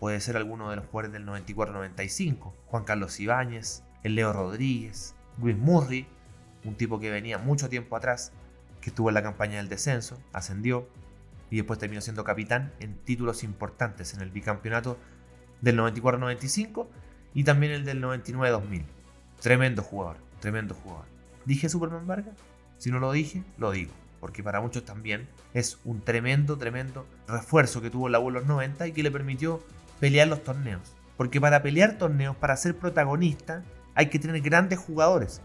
Puede 0.00 0.18
ser 0.20 0.38
alguno 0.38 0.70
de 0.70 0.76
los 0.76 0.86
jugadores 0.86 1.12
del 1.12 1.26
94-95, 1.26 2.54
Juan 2.64 2.84
Carlos 2.84 3.20
Ibáñez, 3.20 3.84
el 4.02 4.14
Leo 4.14 4.32
Rodríguez, 4.32 5.14
Luis 5.38 5.58
Murray, 5.58 6.08
un 6.64 6.74
tipo 6.74 6.98
que 6.98 7.10
venía 7.10 7.36
mucho 7.36 7.68
tiempo 7.68 7.96
atrás, 7.96 8.32
que 8.80 8.88
estuvo 8.88 9.10
en 9.10 9.14
la 9.14 9.22
campaña 9.22 9.58
del 9.58 9.68
descenso, 9.68 10.18
ascendió 10.32 10.88
y 11.50 11.56
después 11.56 11.78
terminó 11.78 12.00
siendo 12.00 12.24
capitán 12.24 12.72
en 12.80 12.96
títulos 13.04 13.44
importantes 13.44 14.14
en 14.14 14.22
el 14.22 14.30
bicampeonato 14.30 14.96
del 15.60 15.78
94-95 15.78 16.86
y 17.34 17.44
también 17.44 17.72
el 17.72 17.84
del 17.84 18.02
99-2000. 18.02 18.84
Tremendo 19.40 19.82
jugador, 19.82 20.16
tremendo 20.40 20.74
jugador. 20.74 21.06
¿Dije 21.44 21.68
Superman 21.68 22.06
Vargas? 22.06 22.36
Si 22.78 22.90
no 22.90 22.98
lo 22.98 23.12
dije, 23.12 23.42
lo 23.58 23.70
digo, 23.70 23.92
porque 24.20 24.42
para 24.42 24.60
muchos 24.60 24.84
también 24.84 25.28
es 25.54 25.78
un 25.84 26.00
tremendo, 26.00 26.56
tremendo 26.56 27.06
refuerzo 27.26 27.80
que 27.80 27.90
tuvo 27.90 28.08
la 28.08 28.20
U 28.20 28.28
en 28.28 28.34
los 28.34 28.46
90 28.46 28.86
y 28.86 28.92
que 28.92 29.02
le 29.02 29.10
permitió 29.10 29.60
pelear 29.98 30.28
los 30.28 30.42
torneos. 30.42 30.94
Porque 31.16 31.40
para 31.40 31.62
pelear 31.62 31.98
torneos, 31.98 32.36
para 32.36 32.56
ser 32.56 32.76
protagonista, 32.76 33.62
hay 33.94 34.06
que 34.06 34.18
tener 34.18 34.40
grandes 34.40 34.78
jugadores. 34.78 35.42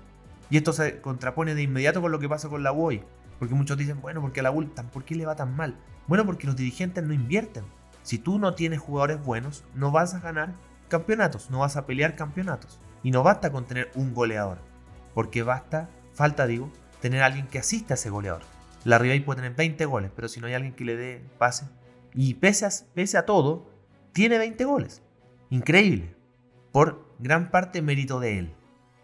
Y 0.49 0.57
esto 0.57 0.73
se 0.73 1.01
contrapone 1.01 1.55
de 1.55 1.63
inmediato 1.63 2.01
con 2.01 2.11
lo 2.11 2.19
que 2.19 2.29
pasa 2.29 2.49
con 2.49 2.63
la 2.63 2.71
UOI. 2.71 3.03
Porque 3.39 3.55
muchos 3.55 3.77
dicen, 3.77 3.99
bueno, 4.01 4.21
porque 4.21 4.39
a 4.39 4.43
la 4.43 4.51
U, 4.51 4.65
¿por 4.93 5.03
qué 5.03 5.15
le 5.15 5.25
va 5.25 5.35
tan 5.35 5.55
mal? 5.55 5.75
Bueno, 6.07 6.25
porque 6.25 6.47
los 6.47 6.55
dirigentes 6.55 7.03
no 7.03 7.13
invierten. 7.13 7.65
Si 8.05 8.19
tú 8.19 8.37
no 8.37 8.53
tienes 8.53 8.79
jugadores 8.79 9.19
buenos, 9.23 9.63
no 9.73 9.89
vas 9.89 10.13
a 10.13 10.19
ganar 10.19 10.53
campeonatos, 10.89 11.49
no 11.49 11.59
vas 11.59 11.75
a 11.75 11.87
pelear 11.87 12.15
campeonatos. 12.15 12.79
Y 13.01 13.09
no 13.09 13.23
basta 13.23 13.51
con 13.51 13.65
tener 13.65 13.89
un 13.95 14.13
goleador, 14.13 14.59
porque 15.15 15.41
basta, 15.41 15.89
falta 16.13 16.45
digo, 16.45 16.71
tener 17.01 17.23
alguien 17.23 17.47
que 17.47 17.57
asista 17.57 17.95
a 17.95 17.95
ese 17.95 18.11
goleador. 18.11 18.43
La 18.83 18.99
Ribey 18.99 19.21
puede 19.21 19.37
tener 19.41 19.55
20 19.55 19.85
goles, 19.85 20.11
pero 20.15 20.27
si 20.27 20.39
no 20.39 20.45
hay 20.45 20.53
alguien 20.53 20.75
que 20.75 20.85
le 20.85 20.95
dé 20.95 21.25
pase. 21.39 21.65
Y 22.13 22.35
pese 22.35 22.67
a, 22.67 22.69
pese 22.93 23.17
a 23.17 23.25
todo, 23.25 23.71
tiene 24.13 24.37
20 24.37 24.63
goles. 24.65 25.01
Increíble. 25.49 26.15
Por 26.71 27.11
gran 27.17 27.49
parte 27.49 27.81
mérito 27.81 28.19
de 28.19 28.37
él. 28.37 28.55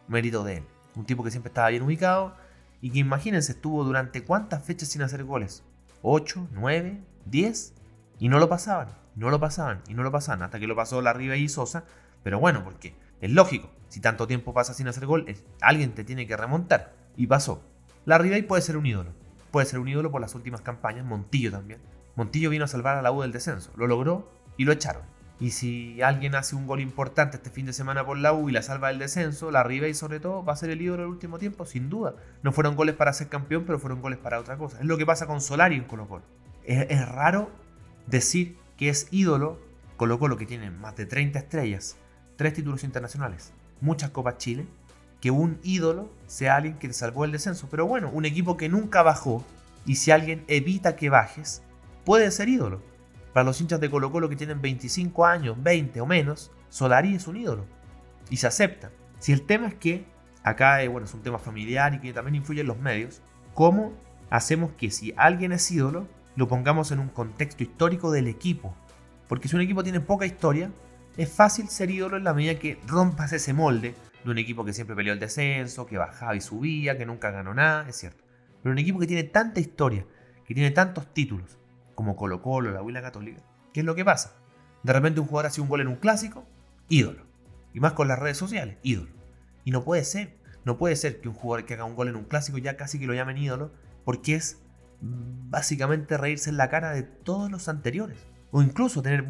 Mérito 0.07 0.43
de 0.43 0.57
él. 0.57 0.63
Un 0.95 1.07
tipo 1.07 1.23
que 1.23 1.31
siempre 1.31 1.49
estaba 1.49 1.69
bien 1.69 1.81
ubicado 1.81 2.35
y 2.81 2.91
que 2.91 2.99
imagínense 2.99 3.53
estuvo 3.53 3.83
durante 3.83 4.23
cuántas 4.23 4.63
fechas 4.63 4.89
sin 4.89 5.01
hacer 5.01 5.23
goles. 5.23 5.63
8, 6.03 6.49
9, 6.51 7.01
10 7.25 7.80
y 8.21 8.29
no 8.29 8.39
lo 8.39 8.47
pasaban, 8.47 8.87
no 9.15 9.31
lo 9.31 9.39
pasaban 9.39 9.81
y 9.89 9.95
no 9.95 10.03
lo 10.03 10.11
pasaban 10.11 10.43
hasta 10.43 10.59
que 10.59 10.67
lo 10.67 10.75
pasó 10.75 11.01
la 11.01 11.11
Riva 11.11 11.35
y 11.37 11.49
Sosa. 11.49 11.85
Pero 12.23 12.39
bueno, 12.39 12.63
porque 12.63 12.95
es 13.19 13.31
lógico, 13.31 13.71
si 13.89 13.99
tanto 13.99 14.27
tiempo 14.27 14.53
pasa 14.53 14.75
sin 14.75 14.87
hacer 14.87 15.07
gol, 15.07 15.25
alguien 15.59 15.95
te 15.95 16.03
tiene 16.03 16.27
que 16.27 16.37
remontar. 16.37 16.93
Y 17.17 17.25
pasó. 17.25 17.63
La 18.05 18.19
Ribey 18.19 18.43
puede 18.43 18.61
ser 18.61 18.77
un 18.77 18.85
ídolo. 18.85 19.11
Puede 19.49 19.65
ser 19.65 19.79
un 19.79 19.87
ídolo 19.87 20.11
por 20.11 20.21
las 20.21 20.35
últimas 20.35 20.61
campañas, 20.61 21.03
Montillo 21.03 21.51
también. 21.51 21.81
Montillo 22.15 22.51
vino 22.51 22.65
a 22.65 22.67
salvar 22.67 22.95
a 22.95 23.01
la 23.01 23.11
U 23.11 23.21
del 23.21 23.31
descenso, 23.31 23.71
lo 23.75 23.87
logró 23.87 24.31
y 24.55 24.65
lo 24.65 24.71
echaron. 24.71 25.01
Y 25.39 25.49
si 25.49 25.99
alguien 26.03 26.35
hace 26.35 26.55
un 26.55 26.67
gol 26.67 26.79
importante 26.79 27.37
este 27.37 27.49
fin 27.49 27.65
de 27.65 27.73
semana 27.73 28.05
por 28.05 28.19
la 28.19 28.33
U 28.33 28.49
y 28.49 28.51
la 28.51 28.61
salva 28.61 28.89
del 28.89 28.99
descenso, 28.99 29.49
la 29.49 29.67
y 29.67 29.93
sobre 29.95 30.19
todo 30.19 30.45
va 30.45 30.53
a 30.53 30.57
ser 30.57 30.69
el 30.69 30.79
ídolo 30.79 31.01
del 31.01 31.11
último 31.11 31.39
tiempo, 31.39 31.65
sin 31.65 31.89
duda. 31.89 32.13
No 32.43 32.51
fueron 32.51 32.75
goles 32.75 32.93
para 32.93 33.13
ser 33.13 33.29
campeón, 33.29 33.63
pero 33.65 33.79
fueron 33.79 33.99
goles 33.99 34.19
para 34.19 34.39
otra 34.39 34.57
cosa. 34.57 34.77
Es 34.79 34.85
lo 34.85 34.99
que 34.99 35.07
pasa 35.07 35.25
con 35.25 35.41
Solari 35.41 35.75
en 35.75 35.85
Colo 35.85 36.07
Colo. 36.07 36.23
Es, 36.63 37.09
raro 37.09 37.49
decir 38.07 38.57
que 38.77 38.89
es 38.89 39.07
ídolo 39.11 39.59
Colo 39.97 40.17
Colo 40.17 40.35
que 40.35 40.47
tiene 40.47 40.71
más 40.71 40.95
de 40.95 41.05
30 41.05 41.37
estrellas, 41.37 41.95
tres 42.35 42.53
títulos 42.53 42.83
internacionales, 42.83 43.53
muchas 43.81 44.09
Copas 44.09 44.39
Chile, 44.39 44.65
que 45.19 45.29
un 45.29 45.59
ídolo 45.61 46.09
sea 46.25 46.55
alguien 46.55 46.79
que 46.79 46.87
te 46.87 46.95
salvó 46.95 47.23
el 47.23 47.31
descenso. 47.31 47.67
Pero 47.69 47.85
bueno, 47.85 48.09
un 48.11 48.25
equipo 48.25 48.57
que 48.57 48.67
nunca 48.67 49.03
bajó 49.03 49.45
y 49.85 49.97
si 49.97 50.09
alguien 50.09 50.43
evita 50.47 50.95
que 50.95 51.09
bajes, 51.09 51.61
puede 52.03 52.31
ser 52.31 52.49
ídolo. 52.49 52.81
Para 53.31 53.43
los 53.43 53.61
hinchas 53.61 53.79
de 53.79 53.91
Colo 53.91 54.11
Colo 54.11 54.27
que 54.27 54.35
tienen 54.35 54.59
25 54.59 55.25
años, 55.25 55.61
20 55.61 56.01
o 56.01 56.07
menos, 56.07 56.51
Solari 56.69 57.13
es 57.13 57.27
un 57.27 57.37
ídolo. 57.37 57.65
Y 58.31 58.37
se 58.37 58.47
acepta. 58.47 58.89
Si 59.19 59.31
el 59.31 59.43
tema 59.43 59.67
es 59.67 59.75
que, 59.75 60.05
acá 60.41 60.81
eh, 60.81 60.87
bueno, 60.87 61.05
es 61.05 61.13
un 61.13 61.21
tema 61.21 61.37
familiar 61.37 61.93
y 61.93 61.99
que 61.99 62.11
también 62.11 62.35
influye 62.35 62.61
en 62.61 62.67
los 62.67 62.79
medios, 62.79 63.21
¿cómo 63.53 63.93
hacemos 64.31 64.71
que 64.71 64.89
si 64.89 65.13
alguien 65.15 65.51
es 65.51 65.69
ídolo, 65.69 66.07
lo 66.35 66.47
pongamos 66.47 66.91
en 66.91 66.99
un 66.99 67.09
contexto 67.09 67.63
histórico 67.63 68.11
del 68.11 68.27
equipo? 68.27 68.75
Porque 69.27 69.47
si 69.47 69.55
un 69.55 69.61
equipo 69.61 69.83
tiene 69.83 69.99
poca 69.99 70.25
historia, 70.25 70.71
es 71.17 71.31
fácil 71.31 71.67
ser 71.69 71.89
ídolo 71.89 72.17
en 72.17 72.23
la 72.23 72.33
medida 72.33 72.59
que 72.59 72.79
rompas 72.87 73.33
ese 73.33 73.53
molde 73.53 73.95
de 74.23 74.31
un 74.31 74.37
equipo 74.37 74.63
que 74.63 74.73
siempre 74.73 74.95
peleó 74.95 75.13
el 75.13 75.19
descenso, 75.19 75.85
que 75.85 75.97
bajaba 75.97 76.35
y 76.35 76.41
subía, 76.41 76.97
que 76.97 77.05
nunca 77.05 77.31
ganó 77.31 77.53
nada, 77.53 77.87
es 77.89 77.97
cierto. 77.97 78.23
Pero 78.61 78.71
un 78.73 78.79
equipo 78.79 78.99
que 78.99 79.07
tiene 79.07 79.23
tanta 79.23 79.59
historia, 79.59 80.05
que 80.45 80.53
tiene 80.53 80.71
tantos 80.71 81.13
títulos, 81.13 81.57
como 81.95 82.15
Colo 82.15 82.41
Colo, 82.41 82.71
la 82.71 82.81
Huila 82.81 83.01
Católica, 83.01 83.41
¿qué 83.73 83.81
es 83.81 83.85
lo 83.85 83.95
que 83.95 84.05
pasa? 84.05 84.35
De 84.83 84.93
repente 84.93 85.19
un 85.19 85.27
jugador 85.27 85.47
hace 85.47 85.61
un 85.61 85.69
gol 85.69 85.81
en 85.81 85.87
un 85.87 85.95
clásico, 85.95 86.45
ídolo. 86.89 87.25
Y 87.73 87.79
más 87.79 87.93
con 87.93 88.07
las 88.07 88.19
redes 88.19 88.37
sociales, 88.37 88.77
ídolo. 88.83 89.11
Y 89.63 89.71
no 89.71 89.83
puede 89.83 90.03
ser, 90.03 90.37
no 90.65 90.77
puede 90.77 90.95
ser 90.95 91.21
que 91.21 91.29
un 91.29 91.35
jugador 91.35 91.65
que 91.65 91.73
haga 91.75 91.85
un 91.85 91.95
gol 91.95 92.09
en 92.09 92.15
un 92.15 92.25
clásico 92.25 92.57
ya 92.57 92.77
casi 92.77 92.99
que 92.99 93.07
lo 93.07 93.13
llamen 93.13 93.37
ídolo, 93.37 93.71
porque 94.03 94.35
es 94.35 94.60
básicamente 95.01 96.17
reírse 96.17 96.49
en 96.49 96.57
la 96.57 96.69
cara 96.69 96.91
de 96.91 97.03
todos 97.03 97.51
los 97.51 97.67
anteriores. 97.67 98.17
O 98.51 98.61
incluso 98.61 99.01
tener 99.01 99.27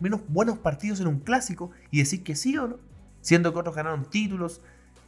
menos 0.00 0.20
buenos 0.28 0.58
partidos 0.58 1.00
en 1.00 1.06
un 1.06 1.20
clásico 1.20 1.70
y 1.90 1.98
decir 1.98 2.22
que 2.22 2.32
es 2.32 2.46
ídolo. 2.46 2.80
Siendo 3.20 3.52
que 3.52 3.58
otros 3.58 3.74
ganaron 3.74 4.08
títulos, 4.08 4.60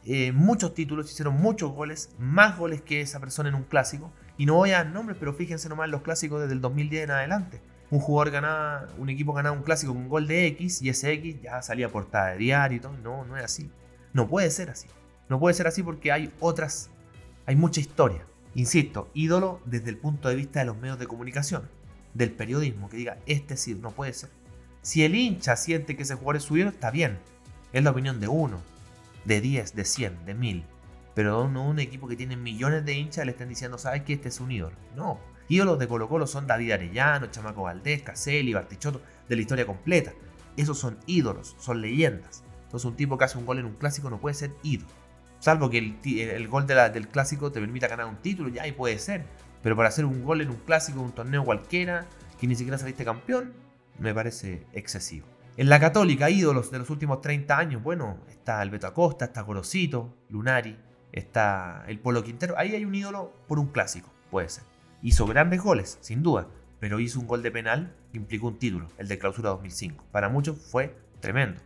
eh, 0.05 0.31
muchos 0.31 0.73
títulos, 0.73 1.11
hicieron 1.11 1.35
muchos 1.35 1.71
goles, 1.71 2.09
más 2.17 2.57
goles 2.57 2.81
que 2.81 3.01
esa 3.01 3.19
persona 3.19 3.49
en 3.49 3.55
un 3.55 3.63
clásico. 3.63 4.11
Y 4.37 4.45
no 4.45 4.55
voy 4.55 4.71
a 4.71 4.83
dar 4.83 4.87
nombres, 4.87 5.17
pero 5.19 5.33
fíjense 5.33 5.69
nomás 5.69 5.89
los 5.89 6.01
clásicos 6.01 6.41
desde 6.41 6.53
el 6.53 6.61
2010 6.61 7.03
en 7.05 7.11
adelante. 7.11 7.61
Un 7.89 7.99
jugador 7.99 8.31
ganaba, 8.31 8.87
un 8.97 9.09
equipo 9.09 9.33
ganaba 9.33 9.55
un 9.55 9.63
clásico 9.63 9.93
con 9.93 10.03
un 10.03 10.09
gol 10.09 10.27
de 10.27 10.47
X 10.47 10.81
y 10.81 10.89
ese 10.89 11.11
X 11.13 11.41
ya 11.41 11.61
salía 11.61 11.89
portada 11.89 12.31
de 12.31 12.37
diario 12.37 12.77
y 12.77 12.79
todo. 12.79 12.97
No, 12.97 13.25
no 13.25 13.37
es 13.37 13.43
así. 13.43 13.69
No 14.13 14.27
puede 14.27 14.49
ser 14.49 14.69
así. 14.69 14.87
No 15.29 15.39
puede 15.39 15.53
ser 15.53 15.67
así 15.67 15.83
porque 15.83 16.11
hay 16.11 16.33
otras, 16.39 16.89
hay 17.45 17.55
mucha 17.55 17.79
historia. 17.79 18.25
Insisto, 18.55 19.09
ídolo 19.13 19.61
desde 19.65 19.89
el 19.89 19.97
punto 19.97 20.29
de 20.29 20.35
vista 20.35 20.59
de 20.59 20.65
los 20.65 20.77
medios 20.77 20.99
de 20.99 21.07
comunicación, 21.07 21.69
del 22.13 22.31
periodismo, 22.31 22.89
que 22.89 22.97
diga, 22.97 23.17
este 23.25 23.57
sí, 23.57 23.75
no 23.75 23.91
puede 23.91 24.13
ser. 24.13 24.29
Si 24.81 25.03
el 25.03 25.15
hincha 25.15 25.55
siente 25.55 25.95
que 25.95 26.03
ese 26.03 26.15
jugador 26.15 26.37
es 26.37 26.43
su 26.43 26.57
ídolo, 26.57 26.71
está 26.71 26.91
bien. 26.91 27.19
Es 27.71 27.83
la 27.83 27.91
opinión 27.91 28.19
de 28.19 28.27
uno, 28.27 28.59
de 29.25 29.39
10, 29.39 29.75
de 29.75 29.85
100, 29.85 30.25
de 30.25 30.33
1000 30.33 30.65
pero 31.13 31.47
no 31.47 31.67
un 31.67 31.79
equipo 31.79 32.07
que 32.07 32.15
tiene 32.15 32.37
millones 32.37 32.85
de 32.85 32.93
hinchas 32.93 33.25
le 33.25 33.31
están 33.31 33.49
diciendo, 33.49 33.77
¿sabes 33.77 34.03
que 34.03 34.13
Este 34.13 34.29
es 34.29 34.39
un 34.39 34.51
ídolo. 34.51 34.75
No. 34.95 35.19
Ídolos 35.49 35.79
de 35.79 35.87
Colo 35.87 36.07
Colo 36.07 36.27
son 36.27 36.47
David 36.47 36.71
Arellano, 36.71 37.27
Chamaco 37.27 37.63
Valdés, 37.63 38.03
Caselli, 38.03 38.53
Bartichotto, 38.53 39.01
de 39.27 39.35
la 39.35 39.41
historia 39.41 39.65
completa. 39.65 40.13
Esos 40.55 40.79
son 40.79 40.97
ídolos, 41.07 41.55
son 41.59 41.81
leyendas. 41.81 42.43
Entonces 42.63 42.85
un 42.85 42.95
tipo 42.95 43.17
que 43.17 43.25
hace 43.25 43.37
un 43.37 43.45
gol 43.45 43.59
en 43.59 43.65
un 43.65 43.73
clásico 43.73 44.09
no 44.09 44.19
puede 44.19 44.33
ser 44.33 44.53
ídolo. 44.63 44.91
Salvo 45.41 45.71
que 45.71 45.79
el, 45.79 46.47
gol 46.49 46.67
del 46.67 47.07
clásico 47.07 47.51
te 47.51 47.59
permita 47.59 47.87
ganar 47.87 48.05
un 48.05 48.17
título, 48.17 48.49
ya 48.49 48.61
ahí 48.61 48.73
puede 48.73 48.99
ser. 48.99 49.25
Pero 49.63 49.75
para 49.75 49.89
hacer 49.89 50.05
un 50.05 50.23
gol 50.23 50.41
en 50.41 50.51
un 50.51 50.57
clásico, 50.57 51.01
un 51.01 51.13
torneo 51.13 51.43
cualquiera, 51.43 52.05
que 52.39 52.45
ni 52.45 52.53
siquiera 52.53 52.77
saliste 52.77 53.03
campeón, 53.03 53.51
me 53.97 54.13
parece 54.13 54.67
excesivo. 54.71 55.25
En 55.57 55.67
la 55.67 55.79
Católica, 55.79 56.29
ídolos 56.29 56.69
de 56.69 56.77
los 56.77 56.91
últimos 56.91 57.21
30 57.21 57.57
años, 57.57 57.81
bueno, 57.81 58.19
está 58.29 58.61
el 58.61 58.69
Beto 58.69 58.85
Acosta, 58.85 59.25
está 59.25 59.41
Gorosito, 59.41 60.15
Lunari, 60.29 60.77
está 61.11 61.85
el 61.87 61.99
Polo 61.99 62.23
Quintero. 62.23 62.53
Ahí 62.59 62.75
hay 62.75 62.85
un 62.85 62.93
ídolo 62.93 63.33
por 63.47 63.57
un 63.57 63.69
clásico, 63.69 64.13
puede 64.29 64.47
ser. 64.47 64.63
Hizo 65.01 65.25
grandes 65.25 65.59
goles, 65.59 65.97
sin 66.01 66.21
duda, 66.21 66.49
pero 66.79 66.99
hizo 66.99 67.19
un 67.19 67.25
gol 67.25 67.41
de 67.41 67.49
penal 67.49 67.95
que 68.11 68.19
implicó 68.19 68.45
un 68.45 68.59
título, 68.59 68.89
el 68.99 69.07
de 69.07 69.17
clausura 69.17 69.49
2005. 69.49 70.05
Para 70.11 70.29
muchos 70.29 70.59
fue 70.59 70.95
tremendo. 71.19 71.59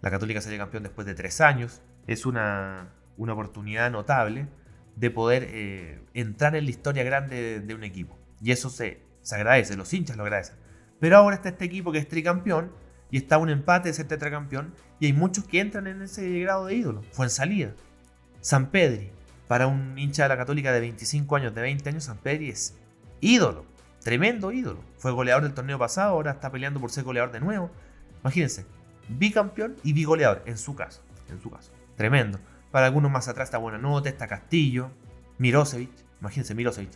La 0.00 0.10
Católica 0.10 0.40
salió 0.40 0.58
campeón 0.58 0.82
después 0.82 1.06
de 1.06 1.14
tres 1.14 1.40
años. 1.40 1.80
Es 2.06 2.26
una, 2.26 2.88
una 3.20 3.34
oportunidad 3.34 3.90
notable 3.90 4.48
de 4.96 5.10
poder 5.10 5.46
eh, 5.50 6.00
entrar 6.14 6.56
en 6.56 6.64
la 6.64 6.70
historia 6.70 7.04
grande 7.04 7.60
de, 7.60 7.74
un 7.74 7.84
equipo. 7.84 8.18
Y 8.40 8.50
eso 8.50 8.70
se, 8.70 9.02
se, 9.20 9.34
agradece, 9.34 9.76
los 9.76 9.92
hinchas 9.92 10.16
lo 10.16 10.22
agradecen. 10.22 10.56
Pero 10.98 11.18
ahora 11.18 11.36
está 11.36 11.50
este 11.50 11.66
equipo 11.66 11.92
que 11.92 11.98
es 11.98 12.08
tricampeón 12.08 12.72
y 13.10 13.18
está 13.18 13.36
un 13.36 13.50
empate 13.50 13.90
de 13.90 13.94
ser 13.94 14.08
tetracampeón. 14.08 14.74
Y 14.98 15.06
hay 15.06 15.12
muchos 15.12 15.44
que 15.44 15.60
entran 15.60 15.86
en 15.86 16.00
ese 16.00 16.40
grado 16.40 16.66
de 16.66 16.74
ídolo. 16.74 17.02
Fue 17.12 17.26
en 17.26 17.30
salida. 17.30 17.72
San 18.40 18.70
Pedri, 18.70 19.10
para 19.48 19.66
un 19.66 19.98
hincha 19.98 20.22
de 20.22 20.30
la 20.30 20.38
Católica 20.38 20.72
de 20.72 20.80
25 20.80 21.36
años, 21.36 21.54
de 21.54 21.60
20 21.60 21.90
años, 21.90 22.04
San 22.04 22.16
Pedri 22.16 22.48
es 22.48 22.74
ídolo, 23.20 23.66
tremendo 24.02 24.50
ídolo. 24.50 24.82
Fue 24.96 25.12
goleador 25.12 25.42
del 25.42 25.52
torneo 25.52 25.78
pasado, 25.78 26.12
ahora 26.12 26.32
está 26.32 26.50
peleando 26.50 26.80
por 26.80 26.90
ser 26.90 27.04
goleador 27.04 27.32
de 27.32 27.40
nuevo. 27.40 27.70
Imagínense, 28.22 28.64
bicampeón 29.08 29.76
y 29.82 29.92
bigoleador, 29.92 30.42
en 30.46 30.56
su 30.56 30.74
caso, 30.74 31.02
en 31.28 31.38
su 31.40 31.50
caso. 31.50 31.70
Tremendo. 31.96 32.38
Para 32.70 32.86
algunos 32.86 33.10
más 33.10 33.26
atrás 33.28 33.48
está 33.48 33.58
Buenanote, 33.58 34.10
está 34.10 34.28
Castillo, 34.28 34.90
Mirosevic, 35.38 35.90
imagínense 36.20 36.54
Mirosevic, 36.54 36.90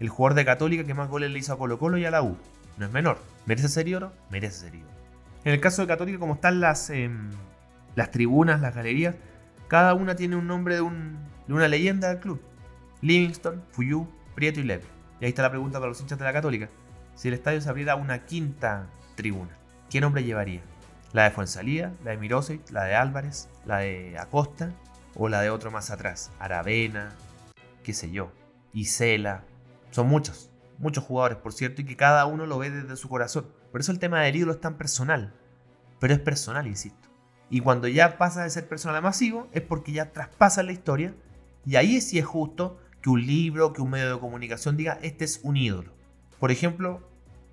el 0.00 0.08
jugador 0.08 0.34
de 0.34 0.44
Católica 0.44 0.84
que 0.84 0.94
más 0.94 1.08
goles 1.08 1.30
le 1.30 1.38
hizo 1.38 1.52
a 1.52 1.58
Colo 1.58 1.78
Colo 1.78 1.96
y 1.96 2.04
a 2.04 2.10
la 2.10 2.22
U. 2.22 2.36
No 2.76 2.86
es 2.86 2.92
menor. 2.92 3.18
¿Merece 3.46 3.68
ser 3.68 3.86
ídolo? 3.86 4.12
Merece 4.30 4.68
ser. 4.68 4.74
En 4.74 5.52
el 5.52 5.60
caso 5.60 5.82
de 5.82 5.88
Católica, 5.88 6.18
como 6.18 6.34
están 6.34 6.60
las, 6.60 6.90
em, 6.90 7.30
las 7.94 8.10
tribunas, 8.10 8.60
las 8.60 8.74
galerías, 8.74 9.14
cada 9.68 9.94
una 9.94 10.16
tiene 10.16 10.36
un 10.36 10.46
nombre 10.46 10.74
de, 10.74 10.82
una 10.82 11.68
leyenda 11.68 12.08
del 12.08 12.18
club. 12.18 12.42
Livingston, 13.00 13.62
Fuyú, 13.70 14.08
Prieto 14.34 14.60
y 14.60 14.64
Leve. 14.64 14.84
Y 15.20 15.24
ahí 15.24 15.28
está 15.28 15.42
la 15.42 15.50
pregunta 15.50 15.78
para 15.78 15.90
los 15.90 16.00
hinchas 16.00 16.18
de 16.18 16.24
la 16.24 16.32
Católica. 16.32 16.68
Si 17.14 17.28
el 17.28 17.34
estadio 17.34 17.60
se 17.60 17.68
abriera 17.68 17.94
una 17.94 18.24
quinta 18.24 18.88
tribuna, 19.14 19.56
¿qué 19.88 20.00
nombre 20.00 20.24
llevaría? 20.24 20.62
¿La 21.12 21.24
de 21.24 21.30
Fuensalida, 21.30 21.92
la 22.02 22.10
de 22.10 22.16
Mirosevic, 22.16 22.70
la 22.70 22.84
de 22.84 22.96
Álvarez, 22.96 23.48
la 23.64 23.78
de 23.78 24.18
Acosta 24.18 24.72
o 25.16 25.28
la 25.28 25.40
de 25.40 25.50
otro 25.50 25.70
más 25.70 25.90
atrás? 25.90 26.30
Aravena, 26.38 27.12
qué 27.82 27.92
sé 27.92 28.10
yo, 28.10 28.32
Isela. 28.72 29.44
Son 29.90 30.08
muchos, 30.08 30.50
muchos 30.78 31.04
jugadores, 31.04 31.38
por 31.38 31.52
cierto, 31.52 31.82
y 31.82 31.84
que 31.84 31.96
cada 31.96 32.26
uno 32.26 32.46
lo 32.46 32.58
ve 32.58 32.70
desde 32.70 32.96
su 32.96 33.08
corazón. 33.08 33.46
Por 33.70 33.80
eso 33.80 33.92
el 33.92 33.98
tema 33.98 34.20
del 34.20 34.36
ídolo 34.36 34.52
es 34.52 34.60
tan 34.60 34.76
personal. 34.76 35.34
Pero 36.00 36.14
es 36.14 36.20
personal, 36.20 36.66
insisto. 36.66 37.08
Y 37.50 37.60
cuando 37.60 37.88
ya 37.88 38.18
pasa 38.18 38.42
de 38.42 38.50
ser 38.50 38.68
personal 38.68 38.96
a 38.96 39.00
masivo, 39.00 39.48
es 39.52 39.62
porque 39.62 39.92
ya 39.92 40.12
traspasa 40.12 40.62
la 40.62 40.72
historia. 40.72 41.14
Y 41.64 41.76
ahí 41.76 42.00
sí 42.00 42.18
es 42.18 42.26
justo 42.26 42.78
que 43.00 43.10
un 43.10 43.24
libro, 43.24 43.72
que 43.72 43.82
un 43.82 43.90
medio 43.90 44.14
de 44.14 44.20
comunicación 44.20 44.76
diga, 44.76 44.98
este 45.02 45.24
es 45.24 45.40
un 45.42 45.56
ídolo. 45.56 45.92
Por 46.40 46.50
ejemplo, 46.50 47.00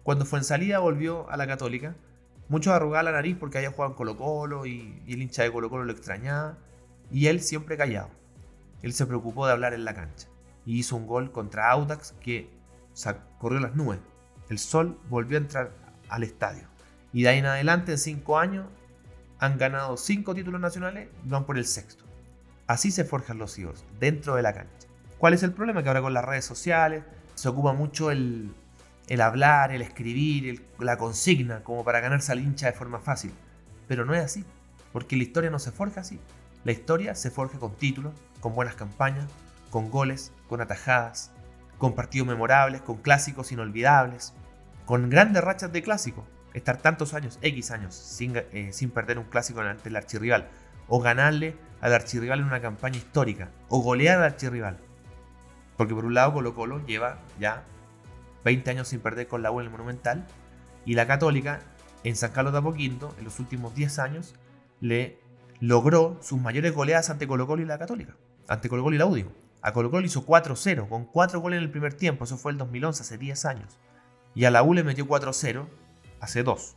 cuando 0.03 0.25
fue 0.25 0.39
en 0.39 0.45
salida 0.45 0.79
volvió 0.79 1.29
a 1.29 1.37
la 1.37 1.45
católica, 1.45 1.95
muchos 2.49 2.73
arrugaban 2.73 3.05
la 3.05 3.11
nariz 3.11 3.37
porque 3.39 3.57
había 3.57 3.71
jugado 3.71 3.91
en 3.91 3.97
Colo 3.97 4.17
Colo 4.17 4.65
y, 4.65 5.01
el 5.07 5.21
hincha 5.21 5.43
de 5.43 5.51
Colo 5.51 5.69
Colo 5.69 5.85
lo 5.85 5.91
extrañaba. 5.91 6.57
Y 7.11 7.27
él 7.27 7.41
siempre 7.41 7.77
callado. 7.77 8.09
Él 8.81 8.93
se 8.93 9.05
preocupó 9.05 9.45
de 9.45 9.53
hablar 9.53 9.73
en 9.73 9.85
la 9.85 9.93
cancha. 9.93 10.27
y 10.65 10.77
hizo 10.77 10.95
un 10.95 11.07
gol 11.07 11.31
contra 11.31 11.71
Audax 11.71 12.13
que 12.21 12.49
corrió 13.39 13.59
las 13.59 13.75
nubes. 13.75 13.99
El 14.49 14.59
sol 14.59 14.99
volvió 15.09 15.37
a 15.37 15.41
entrar 15.41 15.71
al 16.09 16.23
estadio. 16.23 16.67
Y 17.13 17.23
de 17.23 17.29
ahí 17.29 17.39
en 17.39 17.45
adelante, 17.45 17.93
en 17.93 17.97
cinco 17.97 18.37
años, 18.37 18.67
han 19.39 19.57
ganado 19.57 19.97
cinco 19.97 20.35
títulos 20.35 20.61
nacionales 20.61 21.09
y 21.25 21.29
van 21.29 21.45
por 21.45 21.57
el 21.57 21.65
sexto. 21.65 22.05
Así 22.67 22.91
se 22.91 23.03
forjan 23.03 23.37
los 23.37 23.57
ídolos, 23.57 23.83
dentro 23.99 24.35
de 24.35 24.43
la 24.43 24.53
cancha. 24.53 24.87
¿Cuál 25.17 25.33
es 25.33 25.43
el 25.43 25.51
problema? 25.51 25.83
Que 25.83 25.89
ahora 25.89 26.01
con 26.01 26.13
las 26.13 26.23
redes 26.23 26.45
sociales 26.45 27.03
se 27.35 27.49
ocupa 27.49 27.73
mucho 27.73 28.11
el, 28.11 28.53
hablar, 29.19 29.71
el 29.71 29.81
escribir, 29.81 30.65
la 30.79 30.97
consigna, 30.97 31.63
como 31.63 31.83
para 31.83 31.99
ganarse 31.99 32.31
al 32.31 32.39
hincha 32.39 32.67
de 32.67 32.73
forma 32.73 32.99
fácil. 32.99 33.33
Pero 33.87 34.05
no 34.05 34.13
es 34.13 34.23
así, 34.23 34.45
porque 34.93 35.17
la 35.17 35.23
historia 35.23 35.49
no 35.49 35.59
se 35.59 35.71
forja 35.71 36.01
así. 36.01 36.19
La 36.63 36.71
historia 36.71 37.15
se 37.15 37.31
forja 37.31 37.57
con 37.57 37.75
títulos, 37.75 38.13
con 38.39 38.53
buenas 38.53 38.75
campañas, 38.75 39.25
con 39.71 39.89
goles, 39.89 40.31
con 40.47 40.61
atajadas, 40.61 41.31
con 41.79 41.95
partidos 41.95 42.27
memorables, 42.27 42.81
con 42.81 42.97
clásicos 42.97 43.51
inolvidables, 43.51 44.33
con 44.85 45.09
grandes 45.09 45.43
rachas 45.43 45.71
de 45.71 45.81
clásicos. 45.81 46.25
Estar 46.53 46.77
tantos 46.77 47.13
años, 47.13 47.39
X 47.41 47.71
años, 47.71 47.95
sin, 47.95 48.35
eh, 48.35 48.69
sin 48.73 48.91
perder 48.91 49.17
un 49.17 49.23
clásico 49.25 49.61
ante 49.61 49.89
el 49.89 49.95
archirrival. 49.95 50.49
O 50.87 50.99
ganarle 50.99 51.55
al 51.79 51.93
archirrival 51.93 52.39
en 52.39 52.45
una 52.45 52.61
campaña 52.61 52.97
histórica. 52.97 53.49
O 53.69 53.79
golear 53.79 54.19
al 54.19 54.25
archirrival. 54.25 54.77
Porque 55.77 55.95
por 55.95 56.05
un 56.05 56.13
lado 56.13 56.33
Colo 56.33 56.53
Colo 56.53 56.85
lleva 56.85 57.19
ya 57.39 57.63
20 58.43 58.69
años 58.69 58.89
sin 58.89 58.99
perder 58.99 59.27
con 59.27 59.41
la 59.41 59.49
U 59.49 59.61
en 59.61 59.67
el 59.67 59.71
Monumental. 59.71 60.27
Y 60.85 60.93
la 60.93 61.07
Católica 61.07 61.61
en 62.03 62.15
San 62.15 62.31
Carlos 62.31 62.53
de 62.53 62.59
Apoquindo, 62.59 63.15
en 63.17 63.23
los 63.23 63.39
últimos 63.39 63.73
10 63.73 63.99
años, 63.99 64.35
le 64.81 65.20
logró 65.61 66.17
sus 66.21 66.41
mayores 66.41 66.73
goleadas 66.73 67.09
ante 67.11 67.27
Colo 67.27 67.47
Colo 67.47 67.61
y 67.61 67.65
la 67.65 67.77
Católica. 67.77 68.17
Ante 68.47 68.67
Colo 68.67 68.83
Colo 68.83 68.95
y 68.95 68.99
la 68.99 69.05
U, 69.05 69.15
A 69.61 69.71
Colo 69.71 69.91
Colo 69.91 70.05
hizo 70.05 70.25
4-0, 70.25 70.89
con 70.89 71.05
4 71.05 71.39
goles 71.39 71.57
en 71.59 71.63
el 71.63 71.71
primer 71.71 71.93
tiempo. 71.93 72.25
Eso 72.25 72.37
fue 72.37 72.51
el 72.51 72.57
2011, 72.57 73.03
hace 73.03 73.17
10 73.17 73.45
años. 73.45 73.77
Y 74.33 74.45
a 74.45 74.51
la 74.51 74.63
U 74.63 74.73
le 74.73 74.83
metió 74.83 75.07
4-0 75.07 75.67
hace 76.19 76.43
2, 76.43 76.75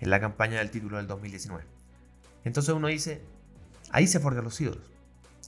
en 0.00 0.10
la 0.10 0.20
campaña 0.20 0.58
del 0.58 0.70
título 0.70 0.98
del 0.98 1.08
2019. 1.08 1.64
Entonces 2.44 2.72
uno 2.74 2.86
dice, 2.86 3.22
ahí 3.90 4.06
se 4.06 4.20
forjan 4.20 4.44
los 4.44 4.60
ídolos, 4.60 4.88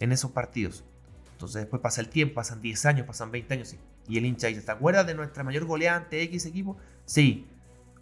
en 0.00 0.10
esos 0.10 0.32
partidos. 0.32 0.84
Entonces 1.32 1.62
después 1.62 1.80
pasa 1.80 2.00
el 2.00 2.08
tiempo, 2.08 2.34
pasan 2.34 2.60
10 2.60 2.86
años, 2.86 3.06
pasan 3.06 3.30
20 3.30 3.54
años, 3.54 3.76
y 4.08 4.18
el 4.18 4.26
hincha 4.26 4.48
dice, 4.48 4.62
¿te 4.62 4.72
acuerdas 4.72 5.06
de 5.06 5.14
nuestra 5.14 5.44
mayor 5.44 5.64
goleada 5.64 5.98
ante 5.98 6.22
X 6.22 6.46
equipo? 6.46 6.76
Sí, 7.04 7.46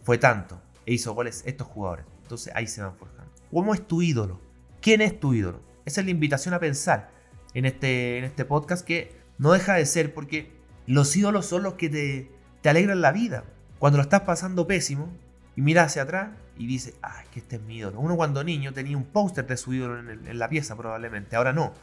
fue 0.01 0.17
tanto, 0.17 0.59
e 0.87 0.93
hizo 0.93 1.13
goles 1.13 1.43
estos 1.45 1.67
jugadores. 1.67 2.05
Entonces 2.23 2.51
ahí 2.55 2.65
se 2.65 2.81
van 2.81 2.95
forjando. 2.95 3.31
¿Cómo 3.51 3.75
es 3.75 3.87
tu 3.87 4.01
ídolo? 4.01 4.46
¿Quién 4.87 5.01
es 5.01 5.19
tu 5.19 5.33
ídolo? 5.33 5.59
Esa 5.83 5.99
es 5.99 6.05
la 6.05 6.11
invitación 6.11 6.53
a 6.53 6.61
pensar 6.61 7.11
en 7.53 7.65
este, 7.65 8.19
en 8.19 8.23
este 8.23 8.45
podcast 8.45 8.87
que 8.87 9.19
no 9.37 9.51
deja 9.51 9.73
de 9.73 9.85
ser 9.85 10.13
porque 10.13 10.53
los 10.85 11.13
ídolos 11.17 11.45
son 11.45 11.63
los 11.63 11.73
que 11.73 11.89
te, 11.89 12.31
te 12.61 12.69
alegran 12.69 13.01
la 13.01 13.11
vida. 13.11 13.43
Cuando 13.79 13.97
lo 13.97 14.03
estás 14.03 14.21
pasando 14.21 14.65
pésimo 14.65 15.11
y 15.57 15.61
miras 15.61 15.87
hacia 15.87 16.03
atrás 16.03 16.29
y 16.57 16.67
dices, 16.67 16.93
ah, 17.03 17.21
que 17.33 17.41
este 17.41 17.57
es 17.57 17.61
mi 17.63 17.79
ídolo. 17.79 17.99
Uno 17.99 18.15
cuando 18.15 18.45
niño 18.45 18.71
tenía 18.71 18.95
un 18.95 19.03
póster 19.03 19.45
de 19.45 19.57
su 19.57 19.73
ídolo 19.73 19.99
en, 19.99 20.39
la 20.39 20.47
pieza 20.47 20.77
probablemente, 20.77 21.35
ahora 21.35 21.51
no. 21.51 21.73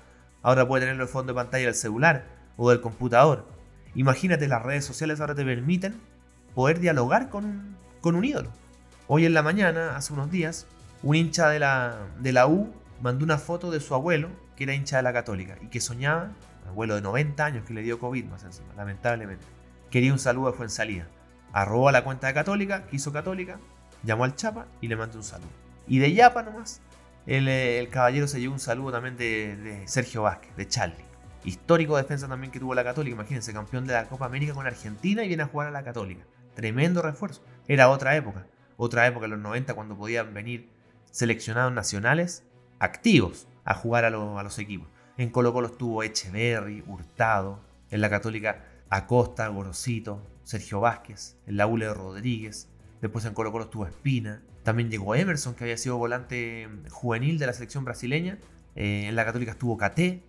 Ahora 0.41 0.67
puede 0.67 0.85
tenerlo 0.85 1.03
en 1.03 1.09
el 1.09 1.13
fondo 1.13 1.35
de 1.35 1.37
pantalla 1.37 1.67
del 1.67 1.75
celular 1.75 2.25
o 2.57 2.71
del 2.71 2.81
computador. 2.81 3.47
Imagínate, 3.95 4.49
las 4.49 4.63
redes 4.63 4.87
sociales 4.87 5.21
ahora 5.21 5.35
te 5.35 5.45
permiten 5.45 5.95
poder 6.55 6.81
dialogar 6.81 7.29
con, 7.29 7.77
con 8.01 8.15
un 8.15 8.25
ídolo. 8.25 8.49
Hoy 9.09 9.27
en 9.27 9.35
la 9.35 9.43
mañana, 9.43 9.95
hace 9.95 10.15
unos 10.15 10.31
días, 10.31 10.67
un 11.03 11.17
hincha 11.17 11.51
de 11.51 11.59
la, 11.59 11.99
de 12.19 12.33
la 12.33 12.47
U 12.47 12.73
mandó 13.05 13.23
una 13.23 13.37
foto 13.37 13.71
de 13.71 13.81
su 13.81 13.95
abuelo, 13.95 14.31
que 14.57 14.65
era 14.65 14.73
hincha 14.73 14.97
de 14.97 15.03
la 15.03 15.13
Católica, 15.13 15.59
y 15.61 15.67
que 15.67 15.79
soñaba, 15.79 16.33
abuelo 16.67 16.95
de 16.95 17.03
90 17.03 17.45
años 17.45 17.67
que 17.67 17.75
le 17.75 17.83
dio 17.83 17.99
COVID 17.99 18.25
más 18.25 18.45
encima, 18.45 18.73
lamentablemente. 18.79 19.45
Quería 19.91 20.11
un 20.11 20.19
saludo 20.19 20.51
de 20.51 20.57
Fuensalida. 20.57 21.07
Arrobó 21.53 21.91
a 21.91 21.93
la 21.93 22.03
cuenta 22.03 22.29
de 22.29 22.33
Católica, 22.33 22.87
quiso 22.87 23.13
Católica, 23.13 23.59
llamó 24.05 24.25
al 24.25 24.37
Chapa 24.37 24.69
y 24.81 24.89
le 24.89 24.97
mandó 24.97 25.19
un 25.19 25.23
saludo. 25.23 25.51
Y 25.87 25.99
de 25.99 26.15
Yapa 26.15 26.45
nomás, 26.45 26.81
el, 27.27 27.47
el 27.47 27.91
caballero 27.91 28.27
se 28.27 28.41
llevó 28.41 28.55
un 28.55 28.59
saludo 28.59 28.93
también 28.93 29.19
de, 29.19 29.83
Sergio 29.85 30.23
Vázquez, 30.23 30.57
de 30.57 30.67
Charlie. 30.67 31.05
Histórico 31.45 31.99
defensa 31.99 32.27
también 32.27 32.51
que 32.51 32.59
tuvo 32.59 32.75
la 32.75 32.85
Católica, 32.85 33.17
imagínense, 33.17 33.53
campeón 33.53 33.87
de 33.87 33.93
la 33.93 34.09
Copa 34.09 34.25
América 34.25 34.55
con 34.55 34.67
Argentina 34.67 35.25
y 35.25 35.29
viene 35.29 35.43
a 35.43 35.47
jugar 35.49 35.69
a 35.69 35.73
la 35.73 35.85
Católica. 35.85 36.25
Tremendo 36.55 37.03
refuerzo. 37.03 37.45
Era 37.69 37.91
otra 37.91 38.17
época, 38.17 38.47
otra 38.79 39.07
época 39.07 39.27
en 39.27 39.33
los 39.33 39.41
90 39.41 39.75
cuando 39.75 39.95
podían 39.95 40.33
venir 40.33 40.71
seleccionados 41.11 41.71
nacionales 41.71 42.45
activos 42.79 43.47
a 43.65 43.75
jugar 43.75 44.05
a, 44.05 44.11
los 44.11 44.59
equipos. 44.59 44.89
En 45.17 45.31
Colo 45.31 45.53
Colo 45.53 45.69
estuvo 45.69 46.03
Echeverry, 46.03 46.83
Hurtado, 46.87 47.61
en 47.91 48.01
la 48.01 48.11
Católica 48.11 48.65
Acosta, 48.91 49.49
Gorosito, 49.49 50.23
Sergio 50.43 50.81
Vázquez, 50.81 51.37
en 51.47 51.57
la 51.57 51.67
ULE 51.67 51.93
Rodríguez, 51.93 52.69
después 53.01 53.25
en 53.25 53.35
Colo 53.35 53.53
Colo 53.53 53.65
estuvo 53.65 53.87
Espina, 53.87 54.43
también 54.63 54.91
llegó 54.91 55.15
Emerson, 55.15 55.55
que 55.55 55.65
había 55.65 55.77
sido 55.77 55.99
volante 55.99 56.69
juvenil 56.91 57.39
de 57.39 57.47
la 57.47 57.53
selección 57.53 57.85
brasileña, 57.85 58.39
eh, 58.75 59.07
en 59.09 59.17
la 59.17 59.25
Católica 59.25 59.53
estuvo 59.53 59.77
Caté, 59.77 60.23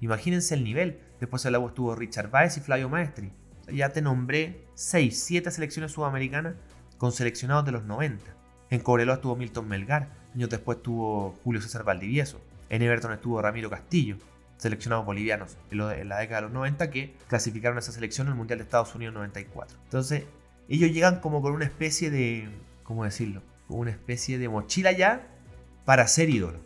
imagínense 0.00 0.54
el 0.54 0.64
nivel, 0.64 1.00
después 1.20 1.44
en 1.44 1.52
la 1.52 1.60
U 1.60 1.68
estuvo 1.68 1.94
Richard 1.94 2.30
Baez 2.30 2.56
y 2.56 2.60
Flavio 2.60 2.88
Maestri. 2.88 3.32
Ya 3.72 3.90
te 3.90 4.02
nombré 4.02 4.66
6, 4.74 5.22
7 5.22 5.50
selecciones 5.50 5.92
sudamericanas 5.92 6.54
con 6.98 7.12
seleccionados 7.12 7.64
de 7.64 7.72
los 7.72 7.84
90. 7.84 8.24
En 8.70 8.80
Cobreloa 8.80 9.16
estuvo 9.16 9.36
Milton 9.36 9.68
Melgar, 9.68 10.21
Años 10.34 10.50
después 10.50 10.78
estuvo 10.78 11.38
Julio 11.44 11.60
César 11.60 11.84
Valdivieso. 11.84 12.40
En 12.70 12.82
Everton 12.82 13.12
estuvo 13.12 13.40
Ramiro 13.42 13.68
Castillo, 13.68 14.16
seleccionados 14.56 15.04
bolivianos 15.04 15.56
en, 15.70 16.08
la 16.08 16.18
década 16.18 16.40
de 16.40 16.42
los 16.42 16.52
90 16.52 16.90
que 16.90 17.14
clasificaron 17.28 17.76
a 17.76 17.80
esa 17.80 17.92
selección 17.92 18.26
en 18.28 18.32
el 18.32 18.38
Mundial 18.38 18.58
de 18.58 18.64
Estados 18.64 18.94
Unidos 18.94 19.14
94. 19.14 19.76
Entonces, 19.84 20.24
ellos 20.68 20.90
llegan 20.90 21.20
como 21.20 21.42
con 21.42 21.52
una 21.52 21.64
especie 21.64 22.10
de, 22.10 22.48
¿cómo 22.84 23.04
decirlo? 23.04 23.42
una 23.68 23.90
especie 23.90 24.38
de 24.38 24.48
mochila 24.48 24.92
ya 24.92 25.28
para 25.84 26.06
ser 26.06 26.30
ídolo. 26.30 26.60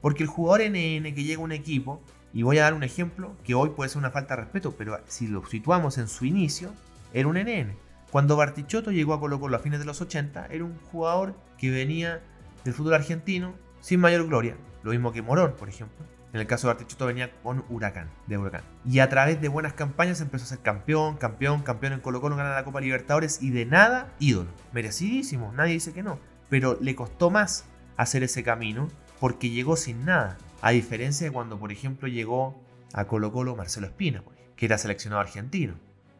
Porque 0.00 0.22
el 0.22 0.28
jugador 0.28 0.60
NN 0.62 1.14
que 1.14 1.24
llega 1.24 1.40
a 1.40 1.44
un 1.44 1.52
equipo, 1.52 2.02
y 2.32 2.42
voy 2.42 2.58
a 2.58 2.62
dar 2.62 2.74
un 2.74 2.84
ejemplo 2.84 3.34
que 3.44 3.54
hoy 3.54 3.70
puede 3.70 3.90
ser 3.90 3.98
una 3.98 4.10
falta 4.10 4.36
de 4.36 4.42
respeto, 4.42 4.74
pero 4.76 4.98
si 5.08 5.26
lo 5.26 5.44
situamos 5.46 5.98
en 5.98 6.08
su 6.08 6.24
inicio, 6.24 6.72
era 7.12 7.28
un 7.28 7.36
NN. 7.36 7.74
Cuando 8.10 8.36
Bartichotto 8.36 8.92
llegó 8.92 9.14
a 9.14 9.20
Colo 9.20 9.40
Colo 9.40 9.56
a 9.56 9.60
fines 9.60 9.80
de 9.80 9.84
los 9.84 10.00
80, 10.00 10.46
era 10.46 10.64
un 10.64 10.78
jugador 10.92 11.34
que 11.58 11.70
venía 11.70 12.22
del 12.64 12.74
fútbol 12.74 12.94
argentino 12.94 13.54
sin 13.80 14.00
mayor 14.00 14.26
gloria. 14.26 14.56
Lo 14.82 14.92
mismo 14.92 15.12
que 15.12 15.22
Morón, 15.22 15.54
por 15.58 15.68
ejemplo. 15.68 16.04
En 16.32 16.40
el 16.40 16.46
caso 16.46 16.68
de 16.68 16.72
Artichoto 16.72 17.06
venía 17.06 17.32
con 17.42 17.64
Huracán, 17.68 18.08
de 18.28 18.38
Huracán. 18.38 18.62
Y 18.84 19.00
a 19.00 19.08
través 19.08 19.40
de 19.40 19.48
buenas 19.48 19.72
campañas 19.72 20.20
empezó 20.20 20.44
a 20.44 20.48
ser 20.48 20.60
campeón, 20.60 21.16
campeón, 21.16 21.62
campeón 21.62 21.94
en 21.94 22.00
Colo 22.00 22.20
Colo, 22.20 22.36
ganar 22.36 22.54
la 22.54 22.64
Copa 22.64 22.80
Libertadores 22.80 23.42
y 23.42 23.50
de 23.50 23.66
nada, 23.66 24.14
ídolo. 24.20 24.50
Merecidísimo, 24.72 25.52
nadie 25.52 25.72
dice 25.72 25.92
que 25.92 26.04
no. 26.04 26.20
Pero 26.48 26.78
le 26.80 26.94
costó 26.94 27.30
más 27.30 27.64
hacer 27.96 28.22
ese 28.22 28.44
camino 28.44 28.88
porque 29.18 29.50
llegó 29.50 29.76
sin 29.76 30.04
nada. 30.04 30.38
A 30.62 30.70
diferencia 30.70 31.26
de 31.26 31.32
cuando, 31.32 31.58
por 31.58 31.72
ejemplo, 31.72 32.06
llegó 32.06 32.62
a 32.92 33.06
Colo 33.06 33.32
Colo 33.32 33.56
Marcelo 33.56 33.86
Espina, 33.86 34.22
que 34.54 34.66
era 34.66 34.78
seleccionado 34.78 35.20
argentino. 35.20 35.74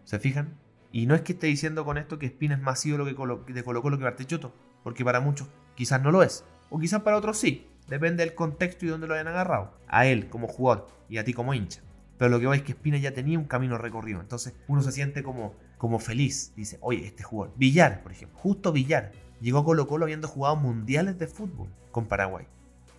¿Se 0.05 0.19
fijan? 0.19 0.59
Y 0.93 1.07
no 1.07 1.15
es 1.15 1.21
que 1.21 1.35
esté 1.35 1.47
diciendo 1.47 1.85
con 1.85 1.99
esto 1.99 2.19
que 2.19 2.27
Espina 2.27 2.57
es 2.57 2.61
más 2.61 2.85
ídolo 2.85 3.05
que 3.05 3.53
de 3.53 3.63
Colo 3.63 3.83
Colo 3.83 3.99
que 3.99 4.05
Bartichotto, 4.05 4.53
porque 4.83 5.05
para 5.05 5.21
muchos 5.21 5.49
quizás 5.81 6.03
no 6.03 6.13
lo 6.13 6.23
es. 6.23 6.45
O 6.69 6.79
quizás 6.79 7.01
para 7.01 7.17
otros 7.17 7.39
sí. 7.39 7.67
Depende 7.89 8.23
del 8.23 8.35
contexto 8.35 8.85
y 8.85 8.89
dónde 8.89 9.07
lo 9.07 9.15
hayan 9.15 9.29
agarrado. 9.29 9.73
A 9.89 10.05
él 10.05 10.29
como 10.29 10.47
jugador 10.47 10.89
y 11.09 11.17
a 11.17 11.25
ti 11.25 11.33
como 11.33 11.55
hincha. 11.55 11.81
Pero 12.19 12.29
lo 12.29 12.39
que 12.39 12.47
voy 12.47 12.59
es 12.59 12.63
que 12.63 12.73
Espina 12.73 12.99
ya 12.99 13.15
tenía 13.15 13.39
un 13.39 13.47
camino 13.47 13.79
recorrido. 13.79 14.21
Entonces 14.21 14.53
uno 14.69 14.83
se 14.83 14.93
siente 14.93 15.23
como, 15.23 15.55
como 15.79 15.99
feliz. 15.99 16.53
Dice, 16.55 16.77
oye, 16.83 17.07
este 17.07 17.23
jugador. 17.23 17.55
Villar, 17.57 18.03
por 18.03 18.13
ejemplo. 18.13 18.39
Justo 18.39 18.73
Villar. 18.73 19.13
Llegó 19.41 19.61
a 19.61 19.65
Colo 19.65 19.87
Colo 19.87 20.05
habiendo 20.05 20.29
jugado 20.29 20.57
mundiales 20.57 21.19
de 21.19 21.27
fútbol 21.27 21.71
con 21.93 22.09
Paraguay. 22.09 22.45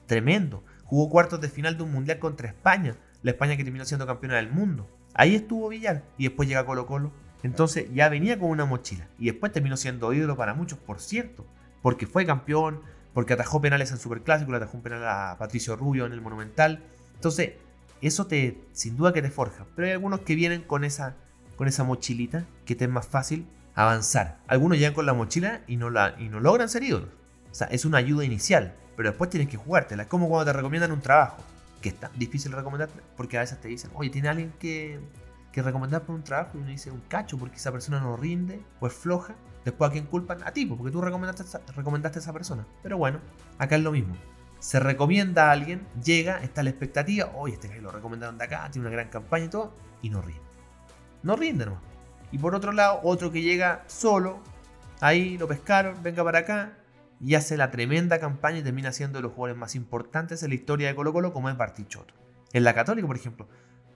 Tremendo. 0.07 0.63
Jugó 0.83 1.07
cuartos 1.11 1.39
de 1.39 1.49
final 1.49 1.77
de 1.77 1.83
un 1.83 1.91
mundial 1.91 2.17
contra 2.17 2.47
España. 2.47 2.95
La 3.21 3.29
España 3.29 3.55
que 3.57 3.63
terminó 3.63 3.85
siendo 3.85 4.07
campeona 4.07 4.37
del 4.37 4.51
mundo. 4.51 4.89
Ahí 5.13 5.35
estuvo 5.35 5.69
Villar. 5.69 6.03
Y 6.17 6.23
después 6.23 6.49
llega 6.49 6.65
Colo 6.65 6.87
Colo. 6.87 7.11
Entonces 7.43 7.93
ya 7.93 8.09
venía 8.09 8.39
con 8.39 8.49
una 8.49 8.65
mochila. 8.65 9.07
Y 9.19 9.25
después 9.25 9.51
terminó 9.51 9.77
siendo 9.77 10.11
ídolo 10.13 10.35
para 10.35 10.55
muchos, 10.55 10.79
por 10.79 10.99
cierto 10.99 11.45
porque 11.81 12.07
fue 12.07 12.25
campeón, 12.25 12.81
porque 13.13 13.33
atajó 13.33 13.61
penales 13.61 13.91
en 13.91 13.97
Superclásico, 13.97 14.51
le 14.51 14.57
atajó 14.57 14.77
un 14.77 14.83
penal 14.83 15.07
a 15.07 15.35
Patricio 15.37 15.75
Rubio 15.75 16.05
en 16.05 16.13
el 16.13 16.21
Monumental. 16.21 16.83
Entonces, 17.15 17.53
eso 18.01 18.27
te, 18.27 18.61
sin 18.73 18.97
duda 18.97 19.13
que 19.13 19.21
te 19.21 19.29
forja. 19.29 19.65
Pero 19.75 19.87
hay 19.87 19.93
algunos 19.93 20.21
que 20.21 20.35
vienen 20.35 20.61
con 20.61 20.83
esa, 20.83 21.15
con 21.55 21.67
esa 21.67 21.83
mochilita 21.83 22.45
que 22.65 22.75
te 22.75 22.85
es 22.85 22.91
más 22.91 23.07
fácil 23.07 23.47
avanzar. 23.75 24.39
Algunos 24.47 24.77
llegan 24.77 24.93
con 24.93 25.05
la 25.05 25.13
mochila 25.13 25.61
y 25.67 25.77
no, 25.77 25.89
la, 25.89 26.15
y 26.17 26.29
no 26.29 26.39
logran 26.39 26.69
ser 26.69 26.83
ídolos. 26.83 27.09
O 27.51 27.55
sea, 27.55 27.67
es 27.67 27.85
una 27.85 27.97
ayuda 27.97 28.23
inicial, 28.23 28.75
pero 28.95 29.09
después 29.09 29.29
tienes 29.29 29.49
que 29.49 29.57
jugártela. 29.57 30.03
Es 30.03 30.09
como 30.09 30.29
cuando 30.29 30.51
te 30.51 30.57
recomiendan 30.57 30.91
un 30.91 31.01
trabajo, 31.01 31.37
que 31.81 31.89
es 31.89 31.99
tan 31.99 32.11
difícil 32.17 32.51
recomendar, 32.51 32.89
porque 33.17 33.37
a 33.37 33.41
veces 33.41 33.59
te 33.59 33.67
dicen, 33.67 33.91
oye, 33.93 34.09
tiene 34.09 34.29
alguien 34.29 34.53
que, 34.59 34.99
que 35.51 35.61
recomendar 35.61 36.03
por 36.03 36.15
un 36.15 36.23
trabajo 36.23 36.51
y 36.57 36.61
uno 36.61 36.69
dice 36.69 36.91
un 36.91 37.01
cacho 37.01 37.37
porque 37.37 37.57
esa 37.57 37.71
persona 37.71 37.99
no 37.99 38.15
rinde 38.15 38.61
o 38.79 38.87
es 38.87 38.93
floja. 38.93 39.35
Después 39.63 39.89
a 39.89 39.93
quién 39.93 40.05
culpan? 40.07 40.43
A 40.43 40.51
ti, 40.51 40.65
porque 40.65 40.91
tú 40.91 41.01
recomendaste, 41.01 41.43
recomendaste 41.75 42.19
a 42.19 42.21
esa 42.21 42.33
persona. 42.33 42.65
Pero 42.81 42.97
bueno, 42.97 43.19
acá 43.57 43.75
es 43.75 43.83
lo 43.83 43.91
mismo. 43.91 44.15
Se 44.59 44.79
recomienda 44.79 45.49
a 45.49 45.51
alguien, 45.51 45.87
llega, 46.03 46.43
está 46.43 46.63
la 46.63 46.69
expectativa, 46.69 47.31
oye, 47.35 47.55
este 47.55 47.69
que 47.69 47.81
lo 47.81 47.91
recomendaron 47.91 48.37
de 48.37 48.45
acá, 48.45 48.69
tiene 48.71 48.87
una 48.87 48.95
gran 48.95 49.09
campaña 49.09 49.45
y 49.45 49.49
todo, 49.49 49.73
y 50.01 50.09
no 50.09 50.21
ríe. 50.21 50.39
no 51.23 51.35
rinde 51.35 51.65
nomás. 51.65 51.81
Y 52.31 52.37
por 52.37 52.55
otro 52.55 52.71
lado, 52.71 52.99
otro 53.03 53.31
que 53.31 53.41
llega 53.41 53.83
solo, 53.87 54.39
ahí 54.99 55.37
lo 55.37 55.47
pescaron, 55.47 56.01
venga 56.03 56.23
para 56.23 56.39
acá, 56.39 56.77
y 57.19 57.35
hace 57.35 57.57
la 57.57 57.69
tremenda 57.69 58.19
campaña 58.19 58.59
y 58.59 58.63
termina 58.63 58.91
siendo 58.91 59.19
de 59.19 59.23
los 59.23 59.33
jugadores 59.33 59.57
más 59.57 59.75
importantes 59.75 60.41
en 60.43 60.49
la 60.49 60.55
historia 60.55 60.87
de 60.87 60.95
Colo 60.95 61.13
Colo 61.13 61.33
como 61.33 61.49
es 61.49 61.57
Bartichotto. 61.57 62.13
En 62.53 62.63
la 62.63 62.73
Católica, 62.73 63.07
por 63.07 63.15
ejemplo, 63.15 63.47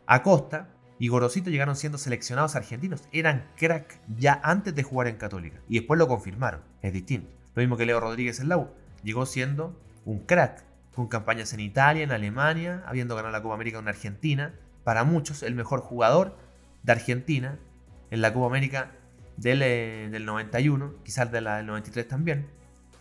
Acosta 0.05 0.69
y 0.97 1.09
Gorosito 1.09 1.49
llegaron 1.49 1.75
siendo 1.75 1.97
seleccionados 1.97 2.55
argentinos. 2.55 3.03
Eran 3.11 3.47
crack 3.57 3.99
ya 4.17 4.39
antes 4.43 4.73
de 4.75 4.83
jugar 4.83 5.07
en 5.07 5.17
Católica. 5.17 5.59
Y 5.67 5.79
después 5.79 5.97
lo 5.97 6.07
confirmaron. 6.07 6.61
Es 6.81 6.93
distinto. 6.93 7.29
Lo 7.53 7.61
mismo 7.61 7.77
que 7.77 7.85
Leo 7.85 7.99
Rodríguez 7.99 8.39
en 8.39 8.49
la 8.49 8.57
U. 8.57 8.69
Llegó 9.03 9.25
siendo 9.25 9.79
un 10.05 10.19
crack. 10.19 10.63
Con 10.93 11.07
campañas 11.07 11.51
en 11.51 11.59
Italia, 11.59 12.03
en 12.03 12.13
Alemania, 12.13 12.81
habiendo 12.85 13.15
ganado 13.15 13.33
la 13.33 13.41
Copa 13.41 13.55
América 13.55 13.79
en 13.79 13.89
Argentina. 13.89 14.55
Para 14.85 15.03
muchos, 15.03 15.43
el 15.43 15.53
mejor 15.53 15.81
jugador 15.81 16.37
de 16.83 16.93
Argentina 16.93 17.59
en 18.11 18.21
la 18.21 18.33
Copa 18.33 18.47
América 18.47 18.91
del, 19.35 19.61
eh, 19.61 20.07
del 20.09 20.25
91, 20.25 20.93
quizás 21.03 21.29
de 21.31 21.41
la 21.41 21.57
del 21.57 21.65
93 21.65 22.07
también. 22.07 22.47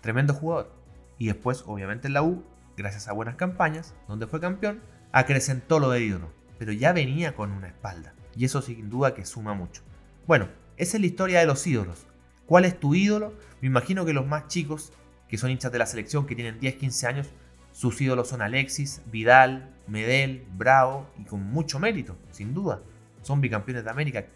Tremendo 0.00 0.34
jugador. 0.34 0.72
Y 1.18 1.28
después, 1.28 1.62
obviamente, 1.66 2.08
en 2.08 2.14
la 2.14 2.22
U, 2.24 2.44
gracias 2.76 3.06
a 3.06 3.12
buenas 3.12 3.36
campañas, 3.36 3.94
donde 4.08 4.26
fue 4.26 4.40
campeón, 4.40 4.80
acrecentó 5.12 5.78
lo 5.78 5.90
de 5.90 6.00
ídolo. 6.00 6.43
Pero 6.58 6.72
ya 6.72 6.92
venía 6.92 7.34
con 7.34 7.52
una 7.52 7.68
espalda. 7.68 8.14
Y 8.36 8.44
eso 8.44 8.62
sin 8.62 8.90
duda 8.90 9.14
que 9.14 9.24
suma 9.24 9.54
mucho. 9.54 9.82
Bueno, 10.26 10.48
esa 10.76 10.96
es 10.96 11.00
la 11.00 11.06
historia 11.06 11.40
de 11.40 11.46
los 11.46 11.66
ídolos. 11.66 12.06
¿Cuál 12.46 12.64
es 12.64 12.78
tu 12.78 12.94
ídolo? 12.94 13.34
Me 13.60 13.68
imagino 13.68 14.04
que 14.04 14.12
los 14.12 14.26
más 14.26 14.48
chicos, 14.48 14.92
que 15.28 15.38
son 15.38 15.50
hinchas 15.50 15.72
de 15.72 15.78
la 15.78 15.86
selección, 15.86 16.26
que 16.26 16.34
tienen 16.34 16.60
10, 16.60 16.76
15 16.76 17.06
años, 17.06 17.28
sus 17.72 18.00
ídolos 18.00 18.28
son 18.28 18.42
Alexis, 18.42 19.02
Vidal, 19.06 19.74
Medel, 19.86 20.46
Bravo 20.56 21.10
y 21.18 21.24
con 21.24 21.42
mucho 21.42 21.78
mérito, 21.78 22.16
sin 22.30 22.54
duda. 22.54 22.82
Son 23.22 23.40
bicampeones 23.40 23.84
de 23.84 23.90
América. 23.90 24.26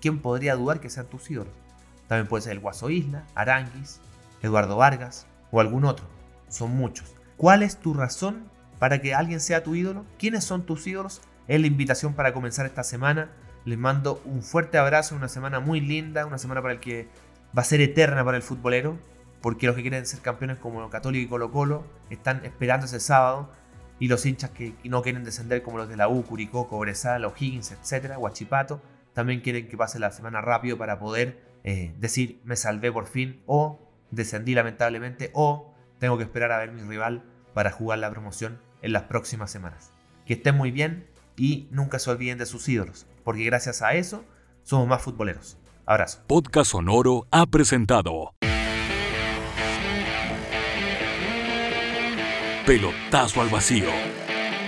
¿Quién 0.00 0.20
podría 0.20 0.56
dudar 0.56 0.80
que 0.80 0.90
sean 0.90 1.06
tus 1.06 1.30
ídolos? 1.30 1.52
También 2.08 2.26
puede 2.26 2.42
ser 2.42 2.52
el 2.52 2.60
Guaso 2.60 2.90
Isla, 2.90 3.26
Aranguis, 3.34 4.00
Eduardo 4.42 4.76
Vargas 4.76 5.26
o 5.50 5.60
algún 5.60 5.84
otro. 5.84 6.06
Son 6.48 6.74
muchos. 6.74 7.14
¿Cuál 7.36 7.62
es 7.62 7.78
tu 7.78 7.94
razón 7.94 8.50
para 8.78 9.00
que 9.00 9.14
alguien 9.14 9.40
sea 9.40 9.62
tu 9.62 9.74
ídolo? 9.74 10.04
¿Quiénes 10.18 10.44
son 10.44 10.64
tus 10.64 10.86
ídolos? 10.86 11.20
Es 11.48 11.60
la 11.60 11.66
invitación 11.66 12.14
para 12.14 12.32
comenzar 12.32 12.66
esta 12.66 12.84
semana. 12.84 13.30
Les 13.64 13.78
mando 13.78 14.22
un 14.26 14.42
fuerte 14.42 14.78
abrazo, 14.78 15.16
una 15.16 15.28
semana 15.28 15.60
muy 15.60 15.80
linda, 15.80 16.26
una 16.26 16.38
semana 16.38 16.60
para 16.62 16.74
el 16.74 16.80
que 16.80 17.08
va 17.56 17.62
a 17.62 17.64
ser 17.64 17.80
eterna 17.80 18.24
para 18.24 18.36
el 18.36 18.42
futbolero, 18.42 18.98
porque 19.40 19.66
los 19.66 19.74
que 19.74 19.82
quieren 19.82 20.04
ser 20.06 20.20
campeones 20.20 20.58
como 20.58 20.88
Católico 20.90 21.24
y 21.24 21.28
Colo 21.28 21.50
Colo 21.50 21.84
están 22.10 22.44
esperando 22.44 22.86
ese 22.86 23.00
sábado, 23.00 23.50
y 23.98 24.08
los 24.08 24.24
hinchas 24.26 24.50
que 24.50 24.74
no 24.84 25.02
quieren 25.02 25.24
descender 25.24 25.62
como 25.62 25.78
los 25.78 25.88
de 25.88 25.96
la 25.96 26.08
U, 26.08 26.22
Curicó, 26.22 26.68
Cobresal, 26.68 27.24
O'Higgins, 27.24 27.72
etcétera, 27.72 28.18
Huachipato, 28.18 28.80
también 29.12 29.40
quieren 29.40 29.68
que 29.68 29.76
pase 29.76 29.98
la 29.98 30.10
semana 30.12 30.40
rápido 30.40 30.78
para 30.78 31.00
poder 31.00 31.42
eh, 31.64 31.92
decir 31.98 32.40
me 32.44 32.54
salvé 32.54 32.92
por 32.92 33.06
fin 33.06 33.42
o 33.46 33.80
descendí 34.12 34.54
lamentablemente 34.54 35.30
o 35.34 35.74
tengo 35.98 36.16
que 36.16 36.22
esperar 36.22 36.52
a 36.52 36.58
ver 36.58 36.70
mi 36.70 36.82
rival 36.82 37.24
para 37.54 37.72
jugar 37.72 37.98
la 37.98 38.10
promoción 38.10 38.60
en 38.82 38.92
las 38.92 39.04
próximas 39.04 39.50
semanas. 39.50 39.90
Que 40.24 40.34
estén 40.34 40.56
muy 40.56 40.70
bien 40.70 41.08
y 41.38 41.68
nunca 41.70 41.98
se 41.98 42.10
olviden 42.10 42.38
de 42.38 42.46
sus 42.46 42.68
ídolos, 42.68 43.06
porque 43.24 43.44
gracias 43.44 43.80
a 43.80 43.94
eso 43.94 44.24
somos 44.62 44.86
más 44.88 45.02
futboleros. 45.02 45.56
Abrazo. 45.86 46.22
Podcast 46.26 46.72
Sonoro 46.72 47.26
ha 47.30 47.46
presentado 47.46 48.34
Pelotazo 52.66 53.40
al 53.40 53.48
vacío. 53.48 53.88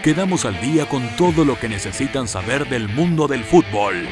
Quedamos 0.03 0.47
al 0.47 0.59
día 0.63 0.89
con 0.89 1.07
todo 1.17 1.45
lo 1.45 1.61
que 1.61 1.69
necesitan 1.69 2.27
saber 2.27 2.67
del 2.71 2.89
mundo 2.89 3.29
del 3.29 3.45
fútbol. 3.45 4.09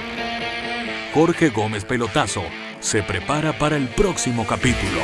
Jorge 1.14 1.48
Gómez 1.48 1.86
Pelotazo 1.86 2.42
se 2.80 3.02
prepara 3.02 3.58
para 3.58 3.78
el 3.78 3.88
próximo 3.88 4.46
capítulo. 4.46 5.00